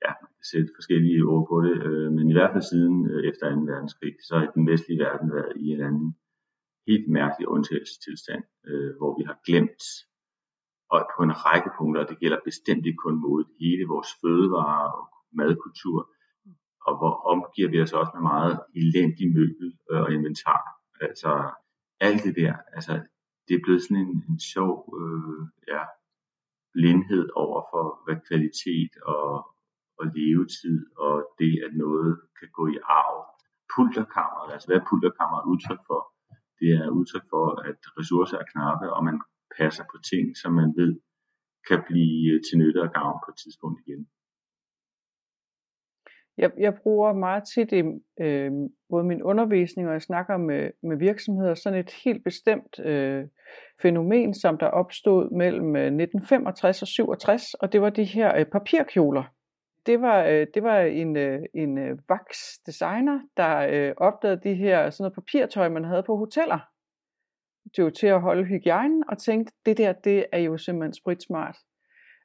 ja, 0.05 0.11
man 0.23 0.33
kan 0.39 0.47
sætte 0.53 0.77
forskellige 0.79 1.25
ord 1.33 1.45
på 1.51 1.57
det, 1.67 1.77
øh, 1.87 2.09
men 2.17 2.25
i 2.31 2.35
hvert 2.37 2.53
fald 2.53 2.67
siden 2.73 2.97
øh, 3.11 3.21
efter 3.31 3.45
2. 3.55 3.61
verdenskrig, 3.73 4.15
så 4.27 4.33
har 4.39 4.47
den 4.57 4.65
vestlige 4.73 5.03
verden 5.07 5.29
været 5.37 5.53
i 5.65 5.67
en 5.75 5.83
anden 5.89 6.09
helt 6.89 7.09
mærkelig 7.19 7.47
undtagelsestilstand, 7.55 8.45
øh, 8.69 8.91
hvor 8.99 9.13
vi 9.19 9.23
har 9.31 9.37
glemt 9.47 9.83
og 10.95 11.01
på 11.15 11.21
en 11.29 11.35
række 11.47 11.71
punkter, 11.79 12.01
og 12.03 12.09
det 12.11 12.21
gælder 12.23 12.47
bestemt 12.51 12.85
ikke 12.87 13.03
kun 13.07 13.17
mod 13.27 13.43
hele 13.61 13.85
vores 13.93 14.11
fødevare 14.21 14.87
og 14.99 15.05
madkultur, 15.41 16.01
og 16.87 16.93
hvor 16.99 17.15
omgiver 17.33 17.71
vi 17.71 17.79
os 17.85 17.93
også 18.01 18.13
med 18.15 18.23
meget 18.33 18.55
elendig 18.81 19.27
møbel 19.39 19.69
øh, 19.91 20.01
og 20.05 20.09
inventar. 20.17 20.63
Altså 21.07 21.31
alt 22.01 22.23
det 22.27 22.35
der, 22.37 22.55
altså 22.77 22.93
det 23.47 23.55
er 23.55 23.65
blevet 23.65 23.83
sådan 23.83 24.03
en, 24.07 24.15
en 24.31 24.41
sjov 24.53 24.75
øh, 25.01 25.43
ja, 25.73 25.83
blindhed 26.77 27.27
over 27.45 27.61
for, 27.71 27.85
hvad 28.05 28.19
kvalitet 28.29 28.93
og, 29.15 29.31
og 29.99 30.05
levetid 30.17 30.81
og 31.07 31.15
det, 31.41 31.53
at 31.67 31.73
noget 31.85 32.11
kan 32.39 32.49
gå 32.59 32.65
i 32.75 32.79
arv. 33.01 33.19
Pulterkammeret, 33.75 34.53
altså 34.53 34.67
hvad 34.69 34.79
er 34.81 34.89
pulterkammeret 34.91 35.45
udtryk 35.53 35.83
for? 35.91 36.01
Det 36.61 36.71
er 36.81 36.89
udtryk 36.99 37.27
for, 37.35 37.47
at 37.71 37.79
ressourcer 37.99 38.39
er 38.39 38.51
knappe, 38.53 38.87
og 38.97 39.05
man 39.09 39.17
passer 39.59 39.85
på 39.93 39.97
ting, 40.11 40.25
som 40.43 40.53
man 40.61 40.71
ved 40.81 40.93
kan 41.69 41.81
blive 41.91 42.41
til 42.47 42.59
nytte 42.59 42.81
og 42.87 42.91
gavn 42.99 43.19
på 43.25 43.29
et 43.33 43.39
tidspunkt 43.43 43.79
igen. 43.85 44.03
Jeg, 46.39 46.51
jeg 46.59 46.75
bruger 46.75 47.13
meget 47.13 47.43
tit 47.55 47.73
i 47.73 47.83
øh, 48.21 48.53
både 48.89 49.05
min 49.05 49.23
undervisning 49.23 49.89
og 49.89 49.95
jeg 49.95 50.03
snakker 50.03 50.37
med, 50.37 50.71
med 50.83 50.97
virksomheder 50.97 51.55
sådan 51.55 51.79
et 51.79 51.91
helt 52.05 52.25
bestemt 52.25 52.81
øh, 52.81 53.25
fænomen, 53.83 54.35
som 54.35 54.59
der 54.59 54.67
opstod 54.67 55.31
mellem 55.31 55.77
øh, 55.77 55.83
1965 55.83 56.83
og 56.83 56.89
67, 56.89 57.55
og 57.55 57.73
det 57.73 57.83
var 57.83 57.91
de 57.91 58.05
her 58.05 58.39
øh, 58.39 58.45
papirkjoler. 58.45 59.25
Det 59.87 60.01
var, 60.01 60.25
øh, 60.25 60.47
det 60.55 60.63
var 60.63 60.81
en, 60.81 61.17
øh, 61.17 61.43
en 61.55 61.79
øh, 61.79 61.99
designer, 62.67 63.21
der 63.37 63.59
øh, 63.71 63.95
opdagede 63.97 64.41
de 64.45 64.55
her 64.55 64.91
sådan 64.91 65.03
noget 65.03 65.15
papirtøj, 65.15 65.69
man 65.69 65.85
havde 65.85 66.03
på 66.03 66.17
hoteller 66.17 66.73
det 67.77 67.85
var 67.85 67.91
til 67.91 68.07
at 68.07 68.21
holde 68.21 68.45
hygiejnen, 68.45 69.05
og 69.09 69.19
tænkte, 69.19 69.55
det 69.67 69.79
der, 69.79 69.93
det 69.93 70.27
er 70.33 70.39
jo 70.39 70.59
simpelthen 70.59 70.95
spritsmart. 70.95 71.57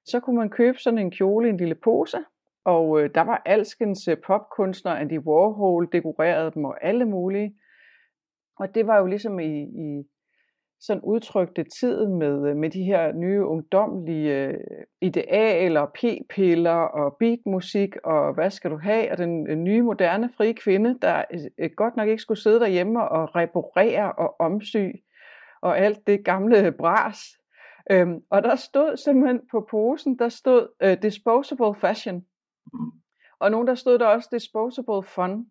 Så 0.06 0.20
kunne 0.20 0.38
man 0.38 0.50
købe 0.50 0.78
sådan 0.78 1.00
en 1.00 1.12
kjole 1.12 1.48
i 1.48 1.50
en 1.50 1.58
lille 1.58 1.76
pose, 1.76 2.18
og 2.68 3.02
øh, 3.02 3.10
der 3.16 3.22
var 3.22 3.42
alskens 3.46 4.08
øh, 4.08 4.18
popkunstnere, 4.28 5.00
Andy 5.00 5.20
Warhol 5.20 5.90
dekorerede 5.92 6.52
dem 6.52 6.66
og 6.66 6.86
alle 6.86 7.06
mulige. 7.06 7.56
Og 8.60 8.76
det 8.76 8.88
var 8.88 8.98
jo 8.98 9.06
ligesom 9.06 9.40
i, 9.40 9.62
i 9.62 10.04
sådan 10.80 11.02
udtrykte 11.04 11.64
tiden 11.64 12.18
med, 12.20 12.50
øh, 12.50 12.56
med 12.56 12.70
de 12.70 12.84
her 12.84 13.14
nye 13.14 13.46
ungdomlige 13.46 14.46
øh, 14.46 14.60
idealer, 15.02 15.86
p-piller 15.86 16.72
og 16.72 17.18
beatmusik 17.20 17.96
og 18.04 18.34
hvad 18.34 18.50
skal 18.50 18.72
du 18.72 18.78
have, 18.78 19.12
og 19.12 19.18
den 19.18 19.50
øh, 19.50 19.58
nye 19.58 19.82
moderne 19.82 20.30
frie 20.38 20.54
kvinde, 20.54 21.00
der 21.02 21.24
øh, 21.34 21.40
øh, 21.58 21.70
godt 21.76 21.98
nok 21.98 22.08
ikke 22.08 22.22
skulle 22.22 22.42
sidde 22.42 22.60
derhjemme 22.60 23.10
og 23.10 23.36
reparere 23.36 24.12
og 24.12 24.36
omsy 24.40 24.88
og 25.62 25.80
alt 25.80 26.08
det 26.08 26.26
gamle 26.26 26.72
bras. 26.72 27.18
Øhm, 27.92 28.22
og 28.30 28.44
der 28.44 28.56
stod 28.56 28.98
simpelthen 28.98 29.42
på 29.52 29.68
posen, 29.72 30.20
der 30.20 30.30
stod 30.30 30.98
disposable 31.02 31.76
fashion. 31.82 32.26
Og 33.40 33.52
nogen 33.52 33.68
der 33.68 33.76
stod 33.76 34.00
der 34.00 34.06
også 34.06 34.30
disposable 34.32 35.04
fun. 35.04 35.46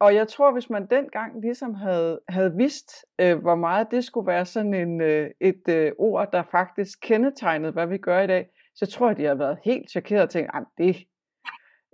Og 0.00 0.14
jeg 0.14 0.28
tror, 0.28 0.52
hvis 0.52 0.70
man 0.70 0.86
dengang 0.86 1.40
ligesom 1.40 1.74
havde, 1.74 2.20
havde 2.28 2.56
vidst, 2.56 2.90
øh, 3.20 3.38
hvor 3.38 3.54
meget 3.54 3.90
det 3.90 4.04
skulle 4.04 4.26
være 4.26 4.44
sådan 4.44 4.74
en, 4.74 5.00
øh, 5.00 5.30
et 5.40 5.62
øh, 5.68 5.92
ord, 5.98 6.32
der 6.32 6.42
faktisk 6.50 6.98
kendetegnede, 7.02 7.72
hvad 7.72 7.86
vi 7.86 7.98
gør 7.98 8.20
i 8.20 8.26
dag, 8.26 8.48
så 8.74 8.86
tror 8.86 9.08
jeg, 9.08 9.16
de 9.16 9.24
har 9.24 9.34
været 9.34 9.58
helt 9.64 9.90
chokeret 9.90 10.22
og 10.22 10.30
tænkt, 10.30 10.50
at 10.54 10.64
det 10.78 10.96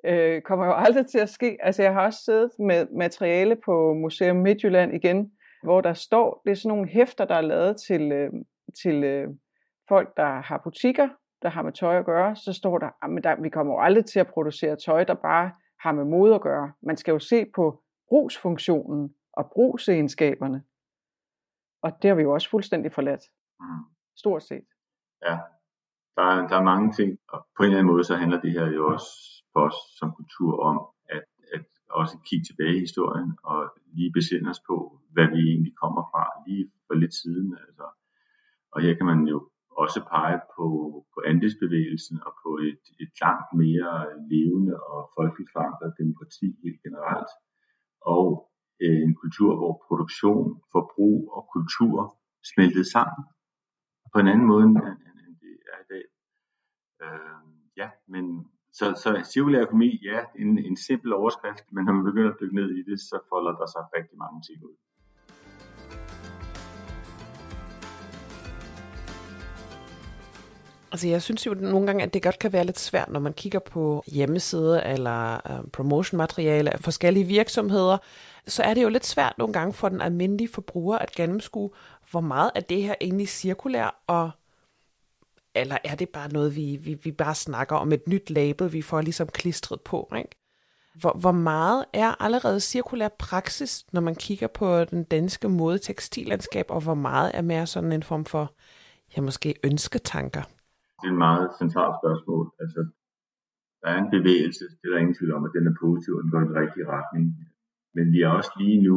øh, 0.05 0.43
kommer 0.43 0.67
jo 0.67 0.73
aldrig 0.73 1.07
til 1.07 1.19
at 1.19 1.29
ske. 1.29 1.57
Altså 1.61 1.83
jeg 1.83 1.93
har 1.93 2.05
også 2.05 2.19
siddet 2.25 2.51
med 2.59 2.87
materiale 2.99 3.57
på 3.65 3.95
Museum 3.95 4.37
Midtjylland 4.37 4.95
igen, 4.95 5.33
hvor 5.63 5.81
der 5.81 5.95
står, 5.95 6.43
det 6.45 6.51
er 6.51 6.55
sådan 6.55 6.69
nogle 6.69 6.89
hæfter, 6.89 7.25
der 7.25 7.35
er 7.35 7.41
lavet 7.41 7.77
til, 7.87 8.13
øh, 8.13 8.31
til 8.83 9.05
øh, 9.05 9.29
folk, 9.89 10.17
der 10.17 10.41
har 10.41 10.61
butikker, 10.65 11.09
der 11.45 11.51
har 11.51 11.63
med 11.63 11.73
tøj 11.73 11.99
at 11.99 12.05
gøre, 12.05 12.37
så 12.37 12.53
står 12.53 12.79
der, 12.79 12.91
at 13.03 13.25
der, 13.25 13.43
vi 13.43 13.49
kommer 13.49 13.73
jo 13.73 13.81
aldrig 13.81 14.05
til 14.07 14.21
at 14.21 14.27
producere 14.27 14.77
tøj, 14.77 15.05
der 15.05 15.15
bare 15.15 15.53
har 15.81 15.93
med 15.93 16.05
mode 16.05 16.35
at 16.35 16.41
gøre. 16.41 16.73
Man 16.83 16.97
skal 16.97 17.13
jo 17.13 17.19
se 17.19 17.47
på 17.55 17.83
brugsfunktionen 18.09 19.15
og 19.33 19.51
brugsegenskaberne. 19.53 20.63
Og 21.83 21.93
det 22.03 22.09
har 22.09 22.15
vi 22.15 22.23
jo 22.23 22.33
også 22.33 22.51
fuldstændig 22.51 22.93
forladt. 22.93 23.25
Mm. 23.61 23.67
Stort 24.17 24.43
set. 24.43 24.67
Ja, 25.23 25.39
der 26.17 26.23
er, 26.23 26.49
der 26.49 26.57
er 26.57 26.63
mange 26.63 26.93
ting, 26.93 27.19
og 27.29 27.47
på 27.57 27.63
en 27.63 27.67
eller 27.67 27.79
anden 27.79 27.93
måde 27.93 28.05
så 28.05 28.17
handler 28.17 28.41
det 28.41 28.53
her 28.53 28.67
jo 28.67 28.93
også 28.93 29.11
for 29.53 29.61
os 29.61 29.79
som 29.99 30.13
kultur 30.13 30.63
om, 30.71 30.87
at, 31.09 31.25
at 31.55 31.65
også 31.91 32.19
kigge 32.29 32.45
tilbage 32.45 32.77
i 32.77 32.81
historien 32.81 33.39
og 33.43 33.59
lige 33.97 34.13
besinde 34.13 34.51
os 34.51 34.61
på, 34.69 35.01
hvad 35.13 35.27
vi 35.35 35.41
egentlig 35.53 35.75
kommer 35.83 36.03
fra 36.13 36.23
lige 36.47 36.71
for 36.87 36.95
lidt 36.95 37.15
siden. 37.15 37.59
Altså. 37.67 37.87
Og 38.73 38.83
her 38.83 38.95
kan 38.95 39.07
man 39.07 39.21
jo 39.33 39.49
også 39.83 40.01
pege 40.13 40.39
på, 40.57 40.67
på 41.15 41.19
andelsbevægelsen 41.31 42.17
og 42.27 42.33
på 42.43 42.51
et, 42.69 42.85
et 43.03 43.13
langt 43.25 43.51
mere 43.63 43.95
levende 44.33 44.75
og 44.93 45.01
folkeligt 45.17 45.51
forankret 45.55 45.95
demokrati 46.01 46.49
helt 46.65 46.81
generelt, 46.87 47.31
og 48.15 48.27
øh, 48.83 49.01
en 49.07 49.15
kultur, 49.23 49.51
hvor 49.61 49.75
produktion, 49.89 50.49
forbrug 50.73 51.19
og 51.37 51.43
kultur 51.55 51.97
smeltede 52.53 52.91
sammen 52.95 53.23
på 54.13 54.19
en 54.21 54.29
anden 54.33 54.47
måde, 54.53 54.65
end, 54.69 54.77
end 55.27 55.35
det 55.45 55.55
er 55.73 55.79
i 55.85 55.89
dag. 55.95 56.07
Øh, 57.05 57.41
ja, 57.81 57.89
men 58.13 58.25
så, 58.79 58.85
så 59.03 59.09
cirkulær 59.33 59.63
økonomi, 59.67 59.91
ja, 60.11 60.19
en, 60.43 60.51
en 60.69 60.77
simpel 60.77 61.13
overskrift, 61.13 61.65
men 61.73 61.85
når 61.85 61.93
man 61.93 62.05
begynder 62.05 62.33
at 62.33 62.41
dykke 62.41 62.57
ned 62.61 62.71
i 62.81 62.83
det, 62.91 62.99
så 63.01 63.17
folder 63.31 63.53
der 63.61 63.67
sig 63.75 63.83
rigtig 63.97 64.17
mange 64.25 64.41
ting 64.47 64.59
ud. 64.69 64.77
Altså 70.95 71.09
jeg 71.09 71.23
synes 71.23 71.47
jo 71.47 71.55
nogle 71.55 71.87
gange, 71.87 72.03
at 72.03 72.15
det 72.15 72.23
godt 72.23 72.39
kan 72.39 72.53
være 72.53 72.65
lidt 72.65 72.79
svært, 72.79 73.11
når 73.11 73.21
man 73.21 73.33
kigger 73.33 73.59
på 73.59 74.05
hjemmesider 74.07 74.81
eller 74.81 75.51
øh, 75.51 75.67
promotionmateriale 75.73 76.73
af 76.73 76.81
forskellige 76.81 77.25
virksomheder, 77.25 77.99
så 78.47 78.63
er 78.63 78.75
det 78.75 78.83
jo 78.83 78.89
lidt 78.89 79.07
svært 79.07 79.39
nogle 79.39 79.53
gange 79.53 79.73
for 79.73 79.89
den 79.89 80.01
almindelige 80.01 80.49
forbruger 80.49 80.99
at 80.99 81.11
gennemskue, 81.11 81.71
hvor 82.11 82.21
meget 82.21 82.51
af 82.55 82.65
det 82.65 82.83
her 82.83 82.95
egentlig 83.01 83.29
cirkulær, 83.29 84.03
og 84.07 84.31
eller 85.55 85.79
er 85.85 85.95
det 85.95 86.09
bare 86.09 86.33
noget, 86.33 86.57
vi, 86.57 86.77
vi, 86.77 86.95
vi 86.95 87.13
bare 87.13 87.35
snakker 87.35 87.77
om 87.77 87.93
et 87.93 88.09
nyt 88.09 88.31
label, 88.31 88.73
vi 88.73 88.83
får 88.83 89.01
ligesom 89.01 89.29
klistret 89.29 89.81
på, 89.81 90.13
ikke? 90.17 90.31
Hvor, 90.95 91.13
hvor 91.13 91.33
meget 91.33 91.85
er 91.93 92.23
allerede 92.23 92.61
cirkulær 92.61 93.09
praksis, 93.09 93.85
når 93.93 94.01
man 94.01 94.15
kigger 94.15 94.47
på 94.47 94.85
den 94.85 95.05
danske 95.05 95.49
modetekstillandskab, 95.49 96.67
og 96.69 96.81
hvor 96.81 96.95
meget 96.95 97.31
er 97.35 97.43
mere 97.43 97.67
sådan 97.67 97.93
en 97.93 98.03
form 98.03 98.25
for, 98.25 98.53
ja, 99.17 99.21
måske 99.21 99.55
ønsketanker? 99.65 100.43
Det 101.05 101.11
er 101.11 101.19
et 101.19 101.27
meget 101.29 101.47
centralt 101.61 101.97
spørgsmål. 102.01 102.45
Altså, 102.63 102.81
der 103.81 103.89
er 103.95 103.99
en 104.01 104.15
bevægelse, 104.17 104.65
det 104.79 104.85
er 104.87 104.93
der 104.93 105.03
ingen 105.05 105.19
tvivl 105.19 105.35
om, 105.39 105.45
at 105.49 105.55
den 105.57 105.67
er 105.71 105.81
positiv, 105.85 106.13
og 106.15 106.23
den 106.23 106.31
går 106.33 106.43
i 106.43 106.49
den 106.51 106.61
rigtige 106.63 106.91
retning. 106.97 107.25
Men 107.97 108.07
vi 108.15 108.19
er 108.27 108.31
også 108.39 108.53
lige 108.63 108.81
nu 108.89 108.97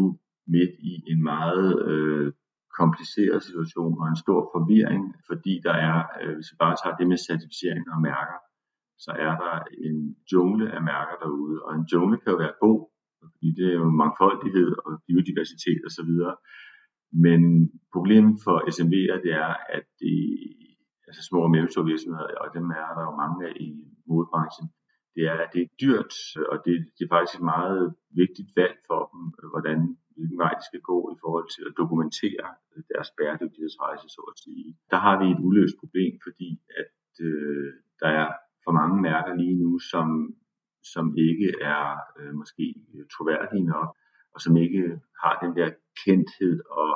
midt 0.56 0.74
i 0.92 0.94
en 1.12 1.22
meget 1.34 1.68
øh, 1.90 2.28
kompliceret 2.80 3.40
situation 3.48 3.94
og 4.02 4.08
en 4.08 4.24
stor 4.26 4.42
forvirring, 4.54 5.04
fordi 5.30 5.54
der 5.68 5.76
er, 5.90 5.98
øh, 6.22 6.34
hvis 6.36 6.52
vi 6.52 6.56
bare 6.64 6.76
tager 6.82 6.96
det 7.00 7.08
med 7.12 7.20
certificering 7.30 7.84
og 7.94 8.00
mærker, 8.10 8.38
så 9.06 9.12
er 9.28 9.34
der 9.44 9.56
en 9.88 9.98
jungle 10.32 10.66
af 10.76 10.82
mærker 10.92 11.16
derude, 11.24 11.58
og 11.66 11.72
en 11.80 11.86
jungle 11.92 12.18
kan 12.22 12.32
jo 12.34 12.38
være 12.46 12.60
god, 12.66 12.80
fordi 13.22 13.48
det 13.58 13.66
er 13.72 13.78
jo 13.84 13.90
mangfoldighed 14.04 14.70
og 14.86 14.92
biodiversitet 15.08 15.82
osv., 15.88 16.12
men 17.26 17.42
problemet 17.94 18.36
for 18.46 18.56
SMV'er, 18.76 19.18
det 19.26 19.34
er, 19.46 19.54
at 19.78 19.86
det 20.00 20.18
altså 21.08 21.22
små 21.30 21.40
og 21.44 21.52
mellemstore 21.52 21.90
virksomheder, 21.92 22.28
og 22.44 22.48
dem 22.58 22.66
er 22.82 22.92
der 22.98 23.04
jo 23.08 23.14
mange 23.24 23.40
af 23.48 23.54
i 23.68 23.70
modebranchen, 24.10 24.68
det 25.18 25.24
er, 25.34 25.38
at 25.46 25.50
det 25.54 25.62
er 25.66 25.76
dyrt, 25.84 26.14
og 26.52 26.58
det, 26.66 26.74
det 26.96 27.04
er 27.06 27.14
faktisk 27.16 27.38
et 27.38 27.50
meget 27.56 27.84
vigtigt 28.22 28.50
valg 28.60 28.78
for 28.90 29.02
dem, 29.12 29.22
hvordan, 29.54 29.80
hvilken 30.16 30.40
vej 30.44 30.54
de 30.60 30.66
skal 30.70 30.82
gå 30.92 30.98
i 31.14 31.18
forhold 31.24 31.48
til 31.56 31.64
at 31.70 31.78
dokumentere 31.82 32.46
øh, 32.72 32.84
deres 32.92 33.10
bæredygtighedsrejse, 33.18 34.06
så 34.16 34.22
at 34.32 34.38
sige. 34.46 34.66
Der 34.94 35.00
har 35.06 35.16
vi 35.22 35.26
et 35.32 35.44
uløst 35.48 35.76
problem, 35.82 36.14
fordi 36.28 36.50
at 36.82 36.94
øh, 37.28 37.70
der 38.02 38.10
er 38.22 38.28
for 38.66 38.72
mange 38.80 38.98
mærker 39.10 39.34
lige 39.42 39.58
nu, 39.64 39.72
som, 39.92 40.08
som 40.94 41.06
ikke 41.30 41.50
er 41.74 41.84
øh, 42.20 42.34
måske 42.42 42.66
troværdige 43.16 43.66
nok, 43.74 43.90
og 44.34 44.40
som 44.46 44.54
ikke 44.66 44.84
har 45.24 45.36
den 45.44 45.52
der 45.60 45.70
kendthed 46.06 46.56
og 46.82 46.92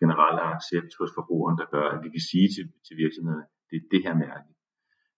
generelle 0.00 0.42
accept 0.54 0.92
hos 1.00 1.10
forbrugeren, 1.16 1.58
der 1.60 1.66
gør, 1.74 1.86
at 1.94 2.00
vi 2.04 2.08
kan 2.14 2.24
sige 2.30 2.48
til, 2.54 2.64
til 2.86 2.94
virksomhederne, 3.04 3.46
det 3.68 3.76
er 3.76 3.86
det 3.92 4.02
her 4.06 4.14
mærke. 4.26 4.48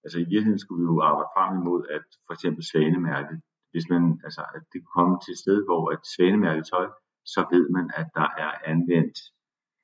Altså 0.05 0.19
i 0.19 0.29
virkeligheden 0.33 0.63
skulle 0.65 0.81
vi 0.83 0.89
jo 0.93 1.01
arbejde 1.11 1.33
frem 1.37 1.53
imod, 1.61 1.81
at 1.97 2.07
for 2.27 2.33
eksempel 2.37 2.63
svanemærket, 2.71 3.37
hvis 3.73 3.87
man, 3.93 4.03
altså 4.27 4.43
at 4.57 4.63
det 4.73 4.79
kunne 4.81 4.97
komme 4.99 5.17
til 5.25 5.33
et 5.33 5.43
sted, 5.45 5.59
hvor 5.69 5.83
at 5.95 6.01
svanemærket 6.15 6.65
tøj, 6.73 6.89
så 7.35 7.41
ved 7.53 7.65
man, 7.77 7.87
at 8.01 8.09
der 8.19 8.29
er 8.45 8.53
anvendt 8.73 9.19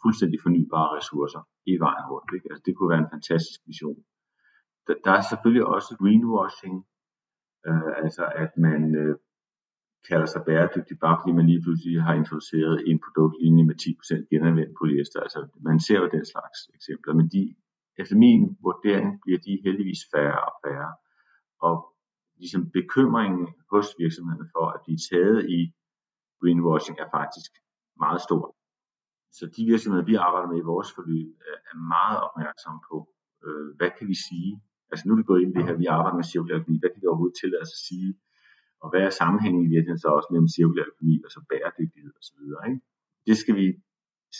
fuldstændig 0.02 0.38
fornybare 0.46 0.88
ressourcer 0.96 1.42
i 1.72 1.74
vejen 1.86 2.06
rundt. 2.12 2.30
Ikke? 2.36 2.46
Altså 2.50 2.62
det 2.66 2.72
kunne 2.74 2.92
være 2.94 3.04
en 3.06 3.14
fantastisk 3.16 3.60
vision. 3.70 4.00
Der, 4.86 4.94
der 5.04 5.12
er 5.18 5.24
selvfølgelig 5.30 5.66
også 5.74 5.90
greenwashing, 6.00 6.76
øh, 7.68 7.92
altså 8.04 8.24
at 8.44 8.52
man 8.66 8.80
øh, 9.02 9.14
kalder 10.08 10.28
sig 10.30 10.42
bæredygtig, 10.48 10.96
bare 11.04 11.18
fordi 11.20 11.32
man 11.38 11.46
lige 11.50 11.62
pludselig 11.64 12.02
har 12.08 12.14
introduceret 12.22 12.76
en 12.90 12.98
produktlinje 13.04 13.64
med 13.70 13.76
10% 13.82 14.26
genanvendt 14.32 14.74
polyester. 14.80 15.20
Altså 15.26 15.40
man 15.68 15.78
ser 15.86 15.98
jo 16.02 16.08
den 16.16 16.24
slags 16.32 16.58
eksempler, 16.76 17.12
men 17.18 17.26
de 17.34 17.42
efter 18.00 18.16
min 18.16 18.56
vurdering 18.66 19.20
bliver 19.22 19.38
de 19.46 19.60
heldigvis 19.64 20.02
færre 20.14 20.40
og 20.48 20.54
færre. 20.64 20.92
Og 21.68 21.76
ligesom 22.40 22.70
bekymringen 22.78 23.48
hos 23.72 23.86
virksomhederne 24.02 24.48
for 24.54 24.66
at 24.74 24.80
blive 24.84 25.00
taget 25.10 25.38
i 25.58 25.60
greenwashing 26.40 26.96
er 27.04 27.08
faktisk 27.18 27.50
meget 28.04 28.20
stor. 28.28 28.44
Så 29.38 29.44
de 29.56 29.62
virksomheder, 29.72 30.04
vi 30.10 30.14
arbejder 30.26 30.48
med 30.52 30.58
i 30.60 30.70
vores 30.72 30.90
forløb, 30.96 31.28
er 31.70 31.76
meget 31.94 32.18
opmærksomme 32.26 32.80
på, 32.90 32.96
øh, 33.44 33.68
hvad 33.78 33.90
kan 33.96 34.06
vi 34.12 34.16
sige? 34.28 34.52
Altså 34.90 35.02
nu 35.04 35.10
er 35.12 35.20
vi 35.20 35.30
gået 35.30 35.42
ind 35.42 35.50
i 35.52 35.56
det 35.58 35.66
her, 35.66 35.82
vi 35.84 35.88
arbejder 35.96 36.16
med 36.20 36.30
cirkulær 36.30 36.56
økonomi, 36.60 36.78
hvad 36.80 36.90
kan 36.90 37.02
vi 37.02 37.10
overhovedet 37.10 37.36
tillade 37.40 37.62
os 37.66 37.76
at 37.78 37.82
sige? 37.88 38.10
Og 38.82 38.86
hvad 38.90 39.02
er 39.08 39.12
sammenhængen 39.20 39.62
i 39.62 39.70
virkeligheden 39.74 40.04
så 40.04 40.08
også 40.18 40.28
mellem 40.32 40.50
cirkulær 40.56 40.84
økonomi 40.92 41.16
og 41.24 41.30
så 41.34 41.40
bæredygtighed 41.50 42.12
osv.? 42.20 42.40
Ikke? 42.68 42.80
Det 43.28 43.36
skal 43.42 43.54
vi 43.60 43.66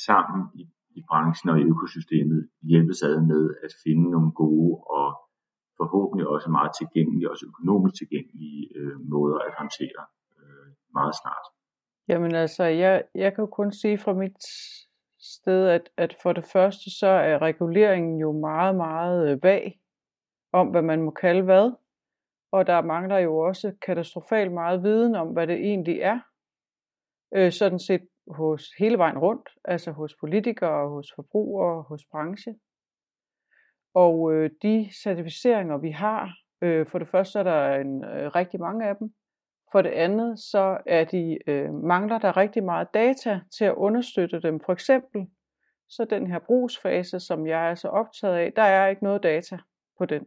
sammen 0.07 0.43
i 0.61 0.63
i 0.99 1.03
branchen 1.11 1.49
og 1.53 1.59
i 1.61 1.65
økosystemet 1.73 2.49
hjælpes 2.63 3.03
ad 3.03 3.21
med 3.33 3.45
at 3.65 3.73
finde 3.85 4.11
nogle 4.11 4.33
gode 4.43 4.73
og 4.99 5.09
forhåbentlig 5.81 6.27
også 6.35 6.51
meget 6.51 6.73
tilgængelige, 6.81 7.31
også 7.31 7.45
økonomisk 7.53 7.95
tilgængelige 8.01 8.61
øh, 8.79 8.97
måder 9.13 9.39
at 9.39 9.53
håndtere 9.59 10.03
øh, 10.39 10.69
meget 10.99 11.15
snart. 11.23 11.47
Jamen 12.09 12.35
altså, 12.35 12.65
jeg, 12.65 13.03
jeg 13.15 13.35
kan 13.35 13.43
jo 13.43 13.51
kun 13.59 13.73
sige 13.73 13.99
fra 13.99 14.13
mit 14.13 14.43
sted, 15.21 15.69
at, 15.69 15.91
at 15.97 16.17
for 16.23 16.33
det 16.33 16.45
første, 16.53 16.99
så 16.99 17.07
er 17.07 17.43
reguleringen 17.43 18.19
jo 18.21 18.33
meget, 18.33 18.75
meget 18.77 19.31
øh, 19.31 19.43
vag 19.43 19.81
om, 20.53 20.67
hvad 20.69 20.83
man 20.83 21.03
må 21.03 21.11
kalde 21.11 21.43
hvad. 21.43 21.73
Og 22.53 22.67
der 22.67 22.83
mangler 22.83 23.19
jo 23.19 23.39
også 23.39 23.73
katastrofalt 23.87 24.53
meget 24.53 24.83
viden 24.83 25.15
om, 25.15 25.29
hvad 25.29 25.47
det 25.47 25.57
egentlig 25.57 25.99
er. 26.01 26.19
Øh, 27.35 27.53
sådan 27.53 27.79
set 27.79 28.09
hos 28.31 28.71
hele 28.79 28.99
vejen 28.99 29.19
rundt, 29.19 29.49
altså 29.65 29.93
hos 29.93 30.15
politikere, 30.21 30.89
hos 30.89 31.13
forbrugere, 31.15 31.83
hos 31.83 32.05
branche. 32.11 32.55
Og 33.95 34.33
øh, 34.33 34.51
de 34.63 34.89
certificeringer, 35.03 35.79
vi 35.79 35.91
har, 35.91 36.39
øh, 36.63 36.87
for 36.87 36.99
det 36.99 37.09
første 37.09 37.39
er 37.39 37.43
der 37.43 37.75
en, 37.75 38.05
øh, 38.05 38.31
rigtig 38.35 38.61
mange 38.61 38.89
af 38.89 38.97
dem. 38.97 39.15
For 39.73 39.83
det 39.83 39.91
andet, 39.91 40.39
så 40.39 40.79
er 40.87 41.05
de, 41.05 41.39
øh, 41.47 41.75
mangler 41.75 42.19
der 42.19 42.37
rigtig 42.37 42.65
meget 42.65 42.95
data 42.95 43.41
til 43.59 43.65
at 43.65 43.75
understøtte 43.75 44.41
dem. 44.41 44.61
For 44.61 44.73
eksempel, 44.73 45.27
så 45.89 46.05
den 46.05 46.27
her 46.27 46.39
brugsfase, 46.39 47.21
som 47.21 47.47
jeg 47.47 47.71
er 47.71 47.75
så 47.75 47.89
optaget 47.89 48.37
af, 48.37 48.53
der 48.57 48.63
er 48.63 48.89
ikke 48.89 49.05
noget 49.05 49.23
data 49.23 49.59
på 49.99 50.07
den. 50.07 50.27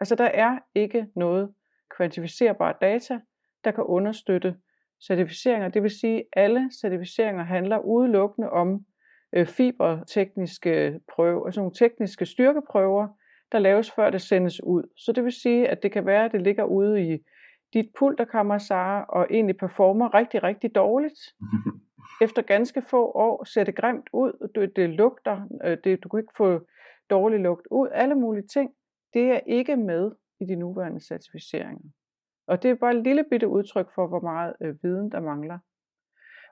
Altså 0.00 0.14
der 0.14 0.24
er 0.24 0.58
ikke 0.74 1.06
noget 1.16 1.54
kvantificerbart 1.96 2.80
data, 2.80 3.20
der 3.64 3.70
kan 3.70 3.84
understøtte 3.84 4.56
certificeringer. 5.06 5.68
Det 5.68 5.82
vil 5.82 5.90
sige, 5.90 6.18
at 6.18 6.24
alle 6.32 6.70
certificeringer 6.80 7.44
handler 7.44 7.78
udelukkende 7.78 8.50
om 8.50 8.84
øh, 9.32 9.46
fibertekniske 9.46 11.00
prøver, 11.14 11.46
altså 11.46 11.60
nogle 11.60 11.74
tekniske 11.74 12.26
styrkeprøver, 12.26 13.08
der 13.52 13.58
laves 13.58 13.90
før 13.90 14.10
det 14.10 14.22
sendes 14.22 14.62
ud. 14.62 14.82
Så 14.96 15.12
det 15.12 15.24
vil 15.24 15.32
sige, 15.32 15.68
at 15.68 15.82
det 15.82 15.92
kan 15.92 16.06
være, 16.06 16.24
at 16.24 16.32
det 16.32 16.42
ligger 16.42 16.64
ude 16.64 17.14
i 17.14 17.18
dit 17.72 17.90
pulterkammer, 17.98 18.58
Sara, 18.58 19.04
og 19.08 19.26
egentlig 19.30 19.56
performer 19.56 20.14
rigtig, 20.14 20.42
rigtig 20.42 20.74
dårligt. 20.74 21.20
Efter 22.24 22.42
ganske 22.42 22.82
få 22.90 23.04
år 23.04 23.44
ser 23.44 23.64
det 23.64 23.74
grimt 23.76 24.08
ud, 24.12 24.48
det, 24.54 24.76
det 24.76 24.90
lugter, 24.90 25.48
øh, 25.64 25.78
det, 25.84 26.04
du 26.04 26.08
kan 26.08 26.20
ikke 26.20 26.32
få 26.36 26.60
dårlig 27.10 27.40
lugt 27.40 27.66
ud, 27.70 27.88
alle 27.92 28.14
mulige 28.14 28.46
ting. 28.46 28.70
Det 29.14 29.22
er 29.22 29.40
ikke 29.46 29.76
med 29.76 30.12
i 30.40 30.44
de 30.44 30.56
nuværende 30.56 31.00
certificeringer. 31.00 31.90
Og 32.48 32.62
det 32.62 32.70
er 32.70 32.74
bare 32.74 32.96
et 32.96 33.04
lille 33.04 33.24
bitte 33.30 33.48
udtryk 33.48 33.88
for, 33.94 34.06
hvor 34.06 34.20
meget 34.20 34.54
øh, 34.60 34.74
viden 34.82 35.12
der 35.12 35.20
mangler. 35.20 35.58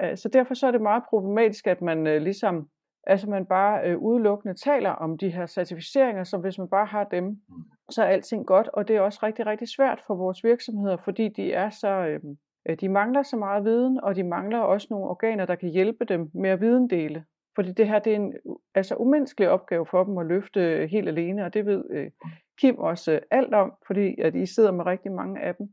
Øh, 0.02 0.16
så 0.16 0.28
derfor 0.28 0.54
så 0.54 0.66
er 0.66 0.70
det 0.70 0.80
meget 0.80 1.02
problematisk, 1.10 1.66
at 1.66 1.82
man 1.82 2.06
øh, 2.06 2.22
ligesom, 2.22 2.68
altså 3.06 3.30
man 3.30 3.46
bare 3.46 3.88
øh, 3.88 3.98
udelukkende 3.98 4.54
taler 4.54 4.90
om 4.90 5.18
de 5.18 5.30
her 5.30 5.46
certificeringer, 5.46 6.24
så 6.24 6.38
hvis 6.38 6.58
man 6.58 6.68
bare 6.68 6.86
har 6.86 7.04
dem, 7.04 7.40
så 7.90 8.02
er 8.02 8.06
alting 8.06 8.46
godt, 8.46 8.68
og 8.68 8.88
det 8.88 8.96
er 8.96 9.00
også 9.00 9.18
rigtig, 9.22 9.46
rigtig 9.46 9.68
svært 9.68 10.02
for 10.06 10.14
vores 10.14 10.44
virksomheder, 10.44 10.96
fordi 10.96 11.28
de 11.28 11.52
er 11.52 11.70
så, 11.70 11.88
øh, 11.88 12.20
de 12.80 12.88
mangler 12.88 13.22
så 13.22 13.36
meget 13.36 13.64
viden, 13.64 14.00
og 14.00 14.16
de 14.16 14.22
mangler 14.22 14.58
også 14.58 14.86
nogle 14.90 15.06
organer, 15.06 15.46
der 15.46 15.54
kan 15.54 15.68
hjælpe 15.68 16.04
dem 16.04 16.30
med 16.34 16.50
at 16.50 16.60
videndele. 16.60 17.24
Fordi 17.54 17.72
det 17.72 17.88
her 17.88 17.98
det 17.98 18.12
er 18.12 18.16
en 18.16 18.34
altså 18.74 18.94
umenneskelig 18.94 19.48
opgave 19.50 19.86
for 19.86 20.04
dem 20.04 20.18
at 20.18 20.26
løfte 20.26 20.60
øh, 20.60 20.88
helt 20.88 21.08
alene, 21.08 21.44
og 21.44 21.54
det 21.54 21.66
ved 21.66 21.84
øh, 21.90 22.10
Kim 22.58 22.78
også 22.78 23.12
øh, 23.12 23.20
alt 23.30 23.54
om, 23.54 23.72
fordi 23.86 24.20
at 24.20 24.34
I 24.34 24.46
sidder 24.46 24.72
med 24.72 24.86
rigtig 24.86 25.12
mange 25.12 25.40
af 25.40 25.54
dem. 25.54 25.68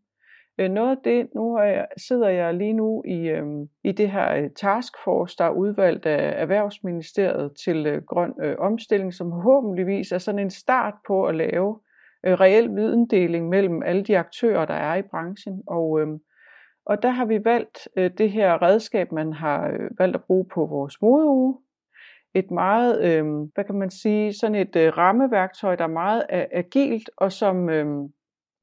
Øh, 0.60 0.70
noget 0.70 0.92
af 0.92 0.98
det, 1.04 1.28
nu 1.36 1.56
er 1.56 1.64
jeg, 1.64 1.88
sidder 1.98 2.30
jeg 2.30 2.54
lige 2.54 2.74
nu 2.74 3.04
i, 3.06 3.30
øh, 3.30 3.46
i 3.84 3.92
det 3.92 4.12
her 4.12 4.36
øh, 4.36 4.50
taskforce, 4.56 5.36
der 5.38 5.46
er 5.46 5.50
udvalgt 5.50 6.06
af 6.06 6.42
Erhvervsministeriet 6.42 7.52
til 7.66 7.86
øh, 7.86 8.04
grøn 8.04 8.34
øh, 8.44 8.56
omstilling, 8.60 9.14
som 9.14 9.32
håbentligvis 9.32 10.12
er 10.12 10.18
sådan 10.18 10.40
en 10.40 10.50
start 10.50 10.94
på 11.08 11.26
at 11.26 11.36
lave 11.36 11.80
øh, 12.26 12.34
reel 12.34 12.76
videndeling 12.76 13.50
mellem 13.50 13.84
alle 13.84 14.04
de 14.04 14.18
aktører, 14.18 14.66
der 14.66 14.74
er 14.74 14.96
i 14.96 15.02
branchen. 15.02 15.64
Og, 15.68 16.02
øh, 16.02 16.08
og 16.86 17.04
der 17.04 17.10
har 17.10 17.26
vi 17.26 17.46
valgt 17.46 17.88
øh, 17.98 18.12
det 18.18 18.32
her 18.32 18.62
redskab, 18.62 19.12
man 19.12 19.34
har 19.34 19.68
øh, 19.68 19.90
valgt 20.00 20.16
at 20.16 20.24
bruge 20.24 20.46
på 20.54 20.66
vores 20.66 21.02
modeuge. 21.02 21.58
Et 22.36 22.52
meget, 22.52 23.04
øh, 23.04 23.26
hvad 23.54 23.64
kan 23.64 23.76
man 23.76 23.90
sige, 23.90 24.34
sådan 24.34 24.56
et 24.56 24.76
øh, 24.76 24.98
rammeværktøj, 24.98 25.76
der 25.76 25.84
er 25.84 25.88
meget 25.88 26.24
agilt, 26.30 27.10
og 27.18 27.32
som, 27.32 27.70
øh, 27.70 28.10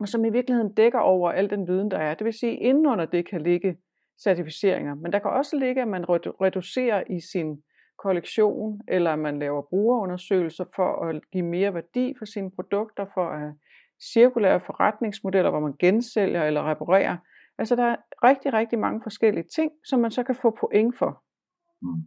og 0.00 0.08
som 0.08 0.24
i 0.24 0.30
virkeligheden 0.30 0.74
dækker 0.74 0.98
over 0.98 1.30
al 1.30 1.50
den 1.50 1.68
viden, 1.68 1.90
der 1.90 1.98
er. 1.98 2.14
Det 2.14 2.24
vil 2.24 2.32
sige, 2.32 2.52
at 2.52 2.58
indenunder 2.60 3.04
det 3.04 3.28
kan 3.28 3.42
ligge 3.42 3.76
certificeringer, 4.22 4.94
men 4.94 5.12
der 5.12 5.18
kan 5.18 5.30
også 5.30 5.56
ligge, 5.56 5.82
at 5.82 5.88
man 5.88 6.04
reducerer 6.08 7.04
i 7.10 7.20
sin 7.20 7.62
kollektion, 7.98 8.80
eller 8.88 9.12
at 9.12 9.18
man 9.18 9.38
laver 9.38 9.62
brugerundersøgelser 9.62 10.64
for 10.74 11.04
at 11.04 11.30
give 11.32 11.44
mere 11.44 11.74
værdi 11.74 12.14
for 12.18 12.24
sine 12.24 12.50
produkter, 12.50 13.06
for 13.14 13.28
at 13.28 13.38
have 13.40 13.54
cirkulære 14.12 14.60
forretningsmodeller, 14.60 15.50
hvor 15.50 15.60
man 15.60 15.74
gensælger 15.78 16.44
eller 16.44 16.70
reparerer. 16.70 17.16
Altså 17.58 17.76
der 17.76 17.84
er 17.84 17.96
rigtig, 18.24 18.52
rigtig 18.52 18.78
mange 18.78 19.00
forskellige 19.02 19.46
ting, 19.56 19.72
som 19.84 20.00
man 20.00 20.10
så 20.10 20.22
kan 20.22 20.34
få 20.34 20.56
point 20.60 20.98
for. 20.98 21.22
Mm. 21.82 22.02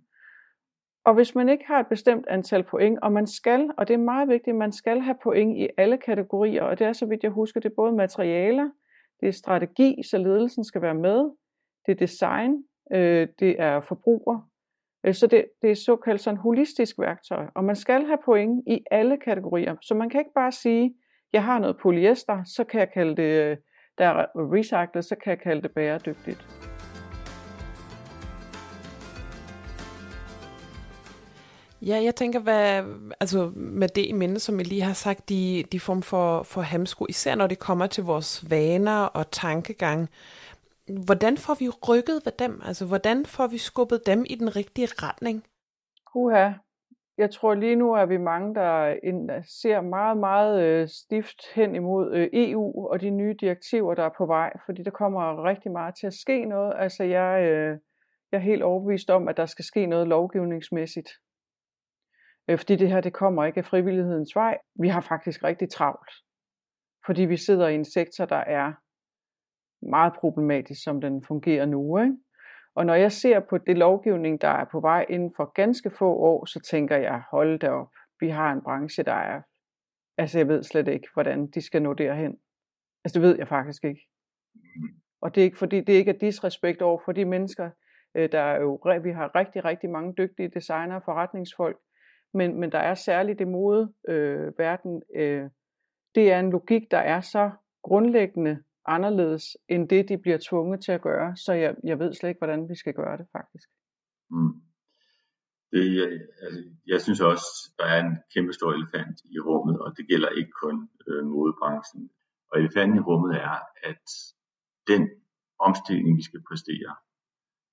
Og 1.05 1.13
hvis 1.13 1.35
man 1.35 1.49
ikke 1.49 1.65
har 1.67 1.79
et 1.79 1.87
bestemt 1.87 2.25
antal 2.29 2.63
point, 2.63 2.99
og 3.01 3.11
man 3.11 3.27
skal, 3.27 3.69
og 3.77 3.87
det 3.87 3.93
er 3.93 3.97
meget 3.97 4.29
vigtigt, 4.29 4.55
man 4.55 4.71
skal 4.71 5.01
have 5.01 5.17
point 5.23 5.57
i 5.57 5.67
alle 5.77 5.97
kategorier, 5.97 6.63
og 6.63 6.79
det 6.79 6.87
er 6.87 6.93
så 6.93 7.05
vidt 7.05 7.23
jeg 7.23 7.31
husker, 7.31 7.59
det 7.59 7.69
er 7.69 7.75
både 7.75 7.91
materialer, 7.91 8.69
det 9.19 9.27
er 9.27 9.31
strategi, 9.31 10.03
så 10.09 10.17
ledelsen 10.17 10.63
skal 10.63 10.81
være 10.81 10.93
med, 10.93 11.29
det 11.85 11.91
er 11.91 11.95
design, 11.95 12.63
øh, 12.93 13.27
det 13.39 13.55
er 13.59 13.81
forbruger, 13.81 14.49
øh, 15.05 15.13
så 15.13 15.27
det, 15.27 15.45
det 15.61 15.71
er 15.71 15.75
såkaldt 15.75 16.21
sådan 16.21 16.37
holistisk 16.37 16.99
værktøj, 16.99 17.45
og 17.55 17.63
man 17.63 17.75
skal 17.75 18.05
have 18.05 18.19
point 18.25 18.63
i 18.67 18.83
alle 18.91 19.17
kategorier, 19.17 19.75
så 19.81 19.95
man 19.95 20.09
kan 20.09 20.19
ikke 20.19 20.33
bare 20.35 20.51
sige, 20.51 20.95
jeg 21.33 21.43
har 21.43 21.59
noget 21.59 21.77
polyester, 21.77 22.43
så 22.43 22.63
kan 22.63 22.79
jeg 22.79 22.91
kalde 22.91 23.15
det, 23.15 23.41
øh, 23.41 23.57
der 23.97 24.05
er 24.05 24.25
recyclet, 24.35 25.05
så 25.05 25.15
kan 25.15 25.29
jeg 25.29 25.39
kalde 25.39 25.61
det 25.61 25.71
bæredygtigt. 25.71 26.72
Ja, 31.87 32.03
jeg 32.03 32.15
tænker, 32.15 32.39
hvad, 32.39 32.83
altså 33.19 33.51
med 33.55 33.87
det 33.87 34.05
i 34.05 34.11
minde, 34.11 34.39
som 34.39 34.57
jeg 34.57 34.67
lige 34.67 34.81
har 34.81 34.93
sagt, 34.93 35.29
de, 35.29 35.63
de 35.71 35.79
form 35.79 36.01
for, 36.01 36.43
for 36.43 36.61
hamsko, 36.61 37.05
især 37.09 37.35
når 37.35 37.47
det 37.47 37.59
kommer 37.59 37.87
til 37.87 38.03
vores 38.03 38.51
vaner 38.51 39.05
og 39.05 39.31
tankegang. 39.31 40.09
Hvordan 41.05 41.37
får 41.37 41.55
vi 41.59 41.69
rykket 41.69 42.21
ved 42.25 42.31
dem? 42.39 42.61
Altså, 42.65 42.85
hvordan 42.85 43.25
får 43.25 43.47
vi 43.47 43.57
skubbet 43.57 44.01
dem 44.05 44.25
i 44.29 44.35
den 44.35 44.55
rigtige 44.55 44.87
retning? 44.87 45.43
Uha, 46.15 46.51
jeg 47.17 47.31
tror 47.31 47.53
lige 47.53 47.75
nu 47.75 47.93
er 47.93 48.05
vi 48.05 48.17
mange, 48.17 48.55
der 48.55 48.95
ser 49.61 49.81
meget, 49.81 50.17
meget 50.17 50.63
øh, 50.63 50.87
stift 50.87 51.39
hen 51.55 51.75
imod 51.75 52.13
øh, 52.15 52.29
EU 52.33 52.87
og 52.87 53.01
de 53.01 53.09
nye 53.09 53.35
direktiver, 53.41 53.95
der 53.95 54.03
er 54.03 54.15
på 54.17 54.25
vej, 54.25 54.53
fordi 54.65 54.83
der 54.83 54.91
kommer 54.91 55.43
rigtig 55.43 55.71
meget 55.71 55.95
til 55.99 56.07
at 56.07 56.13
ske 56.13 56.45
noget. 56.45 56.73
Altså, 56.77 57.03
jeg, 57.03 57.43
øh, 57.43 57.77
jeg 58.31 58.37
er 58.37 58.41
helt 58.51 58.63
overbevist 58.63 59.09
om, 59.09 59.27
at 59.27 59.37
der 59.37 59.45
skal 59.45 59.65
ske 59.65 59.85
noget 59.85 60.07
lovgivningsmæssigt 60.07 61.09
Øh, 62.49 62.57
fordi 62.57 62.75
det 62.75 62.89
her, 62.89 63.01
det 63.01 63.13
kommer 63.13 63.45
ikke 63.45 63.57
af 63.57 63.65
frivillighedens 63.65 64.35
vej. 64.35 64.57
Vi 64.79 64.87
har 64.87 65.01
faktisk 65.01 65.43
rigtig 65.43 65.69
travlt. 65.69 66.11
Fordi 67.05 67.21
vi 67.21 67.37
sidder 67.37 67.67
i 67.67 67.75
en 67.75 67.85
sektor, 67.85 68.25
der 68.25 68.43
er 68.59 68.73
meget 69.89 70.13
problematisk, 70.13 70.83
som 70.83 71.01
den 71.01 71.23
fungerer 71.23 71.65
nu. 71.65 71.99
Ikke? 71.99 72.17
Og 72.75 72.85
når 72.85 72.93
jeg 72.93 73.11
ser 73.11 73.39
på 73.39 73.57
det 73.57 73.77
lovgivning, 73.77 74.41
der 74.41 74.47
er 74.47 74.65
på 74.71 74.79
vej 74.79 75.05
inden 75.09 75.33
for 75.35 75.51
ganske 75.53 75.89
få 75.89 76.13
år, 76.15 76.45
så 76.45 76.59
tænker 76.59 76.97
jeg, 76.97 77.23
hold 77.31 77.59
da 77.59 77.69
op, 77.69 77.91
vi 78.19 78.29
har 78.29 78.51
en 78.51 78.61
branche, 78.61 79.03
der 79.03 79.13
er, 79.13 79.41
altså 80.17 80.39
jeg 80.39 80.47
ved 80.47 80.63
slet 80.63 80.87
ikke, 80.87 81.07
hvordan 81.13 81.47
de 81.47 81.61
skal 81.61 81.81
nå 81.81 81.93
derhen. 81.93 82.37
Altså 83.03 83.19
det 83.19 83.21
ved 83.21 83.37
jeg 83.37 83.47
faktisk 83.47 83.83
ikke. 83.83 84.07
Og 85.21 85.35
det 85.35 85.41
er 85.41 85.45
ikke 85.45 85.57
fordi, 85.57 85.81
det 85.81 85.93
ikke 85.93 86.11
er 86.11 86.17
disrespekt 86.17 86.81
over 86.81 87.01
for 87.05 87.11
de 87.11 87.25
mennesker, 87.25 87.69
øh, 88.15 88.31
der 88.31 88.39
er 88.39 88.61
jo, 88.61 88.79
vi 89.03 89.11
har 89.11 89.35
rigtig, 89.35 89.65
rigtig 89.65 89.89
mange 89.89 90.13
dygtige 90.17 90.49
designer 90.49 90.95
og 90.95 91.03
forretningsfolk, 91.05 91.77
men, 92.33 92.59
men 92.59 92.71
der 92.71 92.79
er 92.79 92.95
særligt 92.95 93.39
det 93.39 93.47
mode 93.47 93.93
øh, 94.07 94.53
verden. 94.57 95.03
Øh, 95.15 95.49
det 96.15 96.31
er 96.31 96.39
en 96.39 96.51
logik, 96.51 96.91
der 96.91 96.97
er 96.97 97.21
så 97.21 97.51
grundlæggende 97.83 98.63
anderledes, 98.85 99.57
end 99.69 99.89
det 99.89 100.09
de 100.09 100.17
bliver 100.17 100.37
tvunget 100.49 100.83
til 100.83 100.91
at 100.91 101.01
gøre. 101.01 101.35
Så 101.35 101.53
jeg, 101.53 101.75
jeg 101.83 101.99
ved 101.99 102.13
slet 102.13 102.29
ikke, 102.29 102.39
hvordan 102.39 102.69
vi 102.69 102.75
skal 102.75 102.93
gøre 102.93 103.17
det 103.17 103.27
faktisk. 103.31 103.69
Mm. 104.31 104.53
Det, 105.71 105.95
jeg, 105.99 106.07
altså, 106.41 106.63
jeg 106.87 107.01
synes 107.01 107.21
også, 107.21 107.47
der 107.77 107.85
er 107.85 107.99
en 108.05 108.17
kæmpe 108.33 108.53
stor 108.53 108.71
elefant 108.71 109.17
i 109.35 109.39
rummet, 109.39 109.79
og 109.79 109.97
det 109.97 110.07
gælder 110.07 110.29
ikke 110.29 110.51
kun 110.63 110.89
øh, 111.07 111.25
modebranchen. 111.25 112.09
Og 112.51 112.59
elefanten 112.59 112.97
i 112.97 113.01
rummet 113.09 113.35
er, 113.35 113.57
at 113.83 114.05
den 114.87 115.09
omstilling, 115.59 116.17
vi 116.17 116.23
skal 116.23 116.41
præstere 116.49 116.95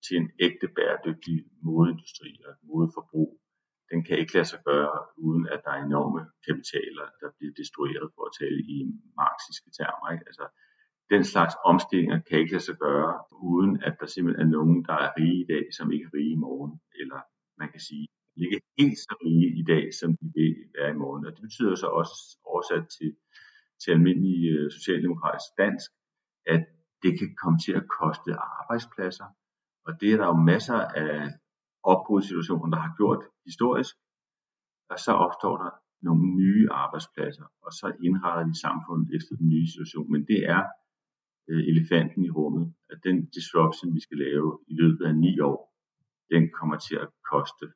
til 0.07 0.17
en 0.17 0.31
ægte 0.41 0.69
bæredygtig 0.77 1.37
modeindustri 1.63 2.31
og 2.47 2.55
modeforbrug, 2.63 3.40
den 3.91 4.01
kan 4.07 4.19
ikke 4.19 4.35
lade 4.35 4.49
sig 4.53 4.61
gøre, 4.71 4.97
uden 5.27 5.45
at 5.55 5.61
der 5.65 5.71
er 5.71 5.83
enorme 5.91 6.21
kapitaler, 6.47 7.07
der 7.21 7.29
bliver 7.37 7.55
destrueret, 7.61 8.07
for 8.15 8.23
at 8.29 8.37
tale 8.41 8.61
i 8.75 8.77
marxiske 9.21 9.71
termer. 9.79 10.07
Ikke? 10.15 10.25
Altså, 10.31 10.47
den 11.13 11.23
slags 11.33 11.55
omstillinger 11.71 12.19
kan 12.29 12.39
ikke 12.39 12.53
lade 12.53 12.67
sig 12.69 12.79
gøre, 12.89 13.13
uden 13.53 13.73
at 13.89 13.95
der 14.01 14.07
simpelthen 14.07 14.47
er 14.47 14.51
nogen, 14.59 14.85
der 14.89 14.97
er 15.05 15.11
rige 15.19 15.39
i 15.45 15.47
dag, 15.53 15.65
som 15.77 15.93
ikke 15.95 16.07
er 16.09 16.15
rige 16.15 16.33
i 16.37 16.43
morgen. 16.47 16.73
Eller 17.01 17.21
man 17.61 17.69
kan 17.73 17.81
sige, 17.89 18.07
ikke 18.37 18.61
helt 18.79 18.99
så 18.99 19.15
rige 19.25 19.49
i 19.61 19.65
dag, 19.73 19.85
som 20.01 20.11
de 20.21 20.27
vil 20.37 20.55
være 20.77 20.91
i 20.91 21.01
morgen. 21.03 21.27
Og 21.27 21.33
det 21.33 21.43
betyder 21.49 21.75
så 21.75 21.87
også 22.01 22.17
oversat 22.51 22.85
til, 22.97 23.11
til 23.83 23.91
almindelig 23.97 24.39
øh, 24.55 24.71
socialdemokratisk 24.71 25.51
dansk, 25.59 25.91
at 26.47 26.63
det 27.03 27.13
kan 27.19 27.31
komme 27.43 27.59
til 27.65 27.73
at 27.81 27.89
koste 28.01 28.31
arbejdspladser. 28.59 29.29
Og 29.87 29.93
det 30.01 30.13
er 30.13 30.17
der 30.17 30.27
jo 30.27 30.37
masser 30.53 30.81
af 31.05 31.15
opbrudssituationer, 31.83 32.69
der 32.75 32.81
har 32.87 32.95
gjort 32.97 33.23
historisk, 33.45 33.95
og 34.91 34.99
så 34.99 35.13
opstår 35.13 35.57
der 35.63 35.71
nogle 36.03 36.25
nye 36.41 36.69
arbejdspladser, 36.71 37.47
og 37.65 37.73
så 37.73 37.87
indretter 38.07 38.45
vi 38.51 38.55
samfundet 38.67 39.09
efter 39.17 39.33
den 39.37 39.49
nye 39.49 39.69
situation. 39.75 40.13
Men 40.13 40.23
det 40.31 40.41
er 40.57 40.63
øh, 41.51 41.63
elefanten 41.73 42.25
i 42.25 42.31
rummet, 42.31 42.75
at 42.93 42.99
den 43.05 43.17
disruption, 43.37 43.95
vi 43.95 44.01
skal 44.01 44.19
lave 44.27 44.49
i 44.73 44.75
løbet 44.81 45.05
af 45.11 45.15
ni 45.25 45.41
år, 45.41 45.61
den 46.33 46.43
kommer 46.59 46.77
til 46.87 46.97
at 47.05 47.09
koste 47.31 47.67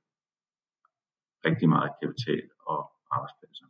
rigtig 1.46 1.68
meget 1.68 1.90
kapital 2.02 2.44
og 2.70 2.80
arbejdspladser. 3.10 3.66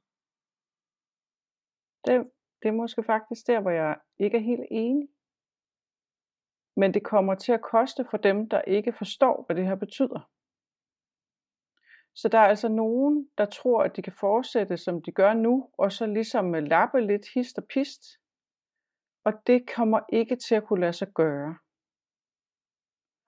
Det, 2.07 2.14
det 2.61 2.68
er 2.68 2.81
måske 2.83 3.03
faktisk 3.03 3.47
der, 3.47 3.61
hvor 3.61 3.70
jeg 3.70 3.97
ikke 4.18 4.37
er 4.37 4.47
helt 4.51 4.66
enig. 4.70 5.09
Men 6.77 6.95
det 6.95 7.05
kommer 7.05 7.35
til 7.35 7.53
at 7.53 7.63
koste 7.63 8.05
for 8.11 8.17
dem, 8.17 8.49
der 8.49 8.63
ikke 8.63 8.93
forstår, 8.93 9.45
hvad 9.47 9.57
det 9.57 9.67
her 9.67 9.75
betyder. 9.75 10.31
Så 12.15 12.29
der 12.29 12.39
er 12.39 12.49
altså 12.49 12.69
nogen, 12.69 13.29
der 13.39 13.45
tror, 13.45 13.83
at 13.83 13.97
de 13.97 14.03
kan 14.03 14.13
fortsætte, 14.13 14.77
som 14.77 15.03
de 15.03 15.13
gør 15.13 15.33
nu, 15.35 15.69
og 15.79 15.93
så 15.93 16.07
ligesom 16.07 16.55
øh, 16.55 16.63
lappe 16.63 17.01
lidt 17.01 17.27
hist 17.35 17.59
og 17.59 17.65
pist. 17.65 18.03
Og 19.25 19.33
det 19.47 19.71
kommer 19.77 20.01
ikke 20.09 20.37
til 20.37 20.55
at 20.55 20.65
kunne 20.65 20.81
lade 20.81 20.93
sig 20.93 21.09
gøre. 21.15 21.57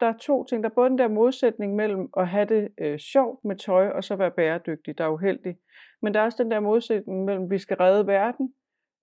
Der 0.01 0.07
er 0.07 0.17
to 0.21 0.45
ting. 0.45 0.63
Der 0.63 0.71
er 0.71 0.75
både 0.75 0.91
den 0.91 0.99
der 0.99 1.09
modsætning 1.09 1.75
mellem 1.75 2.09
at 2.17 2.29
have 2.29 2.47
det 2.47 2.69
øh, 2.79 2.99
sjovt 2.99 3.45
med 3.45 3.57
tøj, 3.57 3.89
og 3.89 4.05
så 4.05 4.17
være 4.17 4.31
bæredygtig, 4.31 4.99
der 4.99 5.05
er 5.05 5.09
uheldig. 5.09 5.59
Men 6.03 6.15
der 6.15 6.21
er 6.21 6.25
også 6.25 6.43
den 6.43 6.51
der 6.51 6.61
modsætning 6.61 7.25
mellem, 7.25 7.45
at 7.45 7.51
vi 7.51 7.59
skal 7.59 7.77
redde 7.77 8.07
verden, 8.07 8.55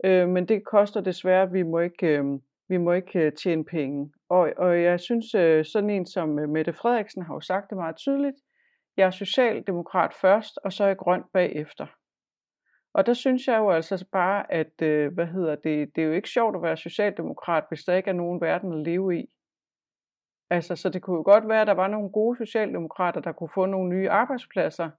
øh, 0.05 0.29
men 0.29 0.47
det 0.47 0.65
koster 0.65 1.01
desværre, 1.01 1.43
at 1.43 1.53
vi 1.53 1.63
må 1.63 1.79
ikke, 1.79 2.07
øh, 2.07 2.39
vi 2.73 2.77
må 2.77 2.91
ikke 2.91 3.19
øh, 3.19 3.33
tjene 3.33 3.65
penge. 3.65 4.11
Og, 4.29 4.53
og 4.57 4.81
jeg 4.81 4.99
synes, 4.99 5.35
øh, 5.35 5.65
sådan 5.65 5.89
en 5.89 6.05
som 6.05 6.39
øh, 6.39 6.49
Mette 6.49 6.73
Frederiksen 6.73 7.23
har 7.23 7.33
jo 7.33 7.39
sagt 7.39 7.69
det 7.69 7.77
meget 7.77 7.95
tydeligt, 7.95 8.35
jeg 8.97 9.05
er 9.07 9.11
socialdemokrat 9.11 10.13
først, 10.21 10.59
og 10.63 10.73
så 10.73 10.83
er 10.83 10.87
jeg 10.87 10.97
grøn 10.97 11.23
bagefter. 11.33 11.87
Og 12.93 13.05
der 13.05 13.13
synes 13.13 13.47
jeg 13.47 13.57
jo 13.57 13.69
altså 13.71 14.05
bare, 14.11 14.53
at 14.53 14.73
hvad 15.13 15.25
hedder 15.25 15.55
det, 15.55 15.95
det 15.95 16.01
er 16.01 16.05
jo 16.05 16.13
ikke 16.13 16.29
sjovt 16.29 16.55
at 16.55 16.61
være 16.61 16.77
socialdemokrat, 16.77 17.63
hvis 17.69 17.83
der 17.83 17.95
ikke 17.95 18.09
er 18.09 18.13
nogen 18.13 18.41
verden 18.41 18.73
at 18.73 18.79
leve 18.79 19.19
i. 19.19 19.25
Altså, 20.49 20.75
så 20.75 20.89
det 20.89 21.01
kunne 21.01 21.15
jo 21.15 21.23
godt 21.23 21.47
være, 21.47 21.61
at 21.61 21.67
der 21.67 21.73
var 21.73 21.87
nogle 21.87 22.09
gode 22.11 22.37
socialdemokrater, 22.37 23.21
der 23.21 23.31
kunne 23.31 23.49
få 23.53 23.65
nogle 23.65 23.89
nye 23.89 24.09
arbejdspladser 24.09 24.89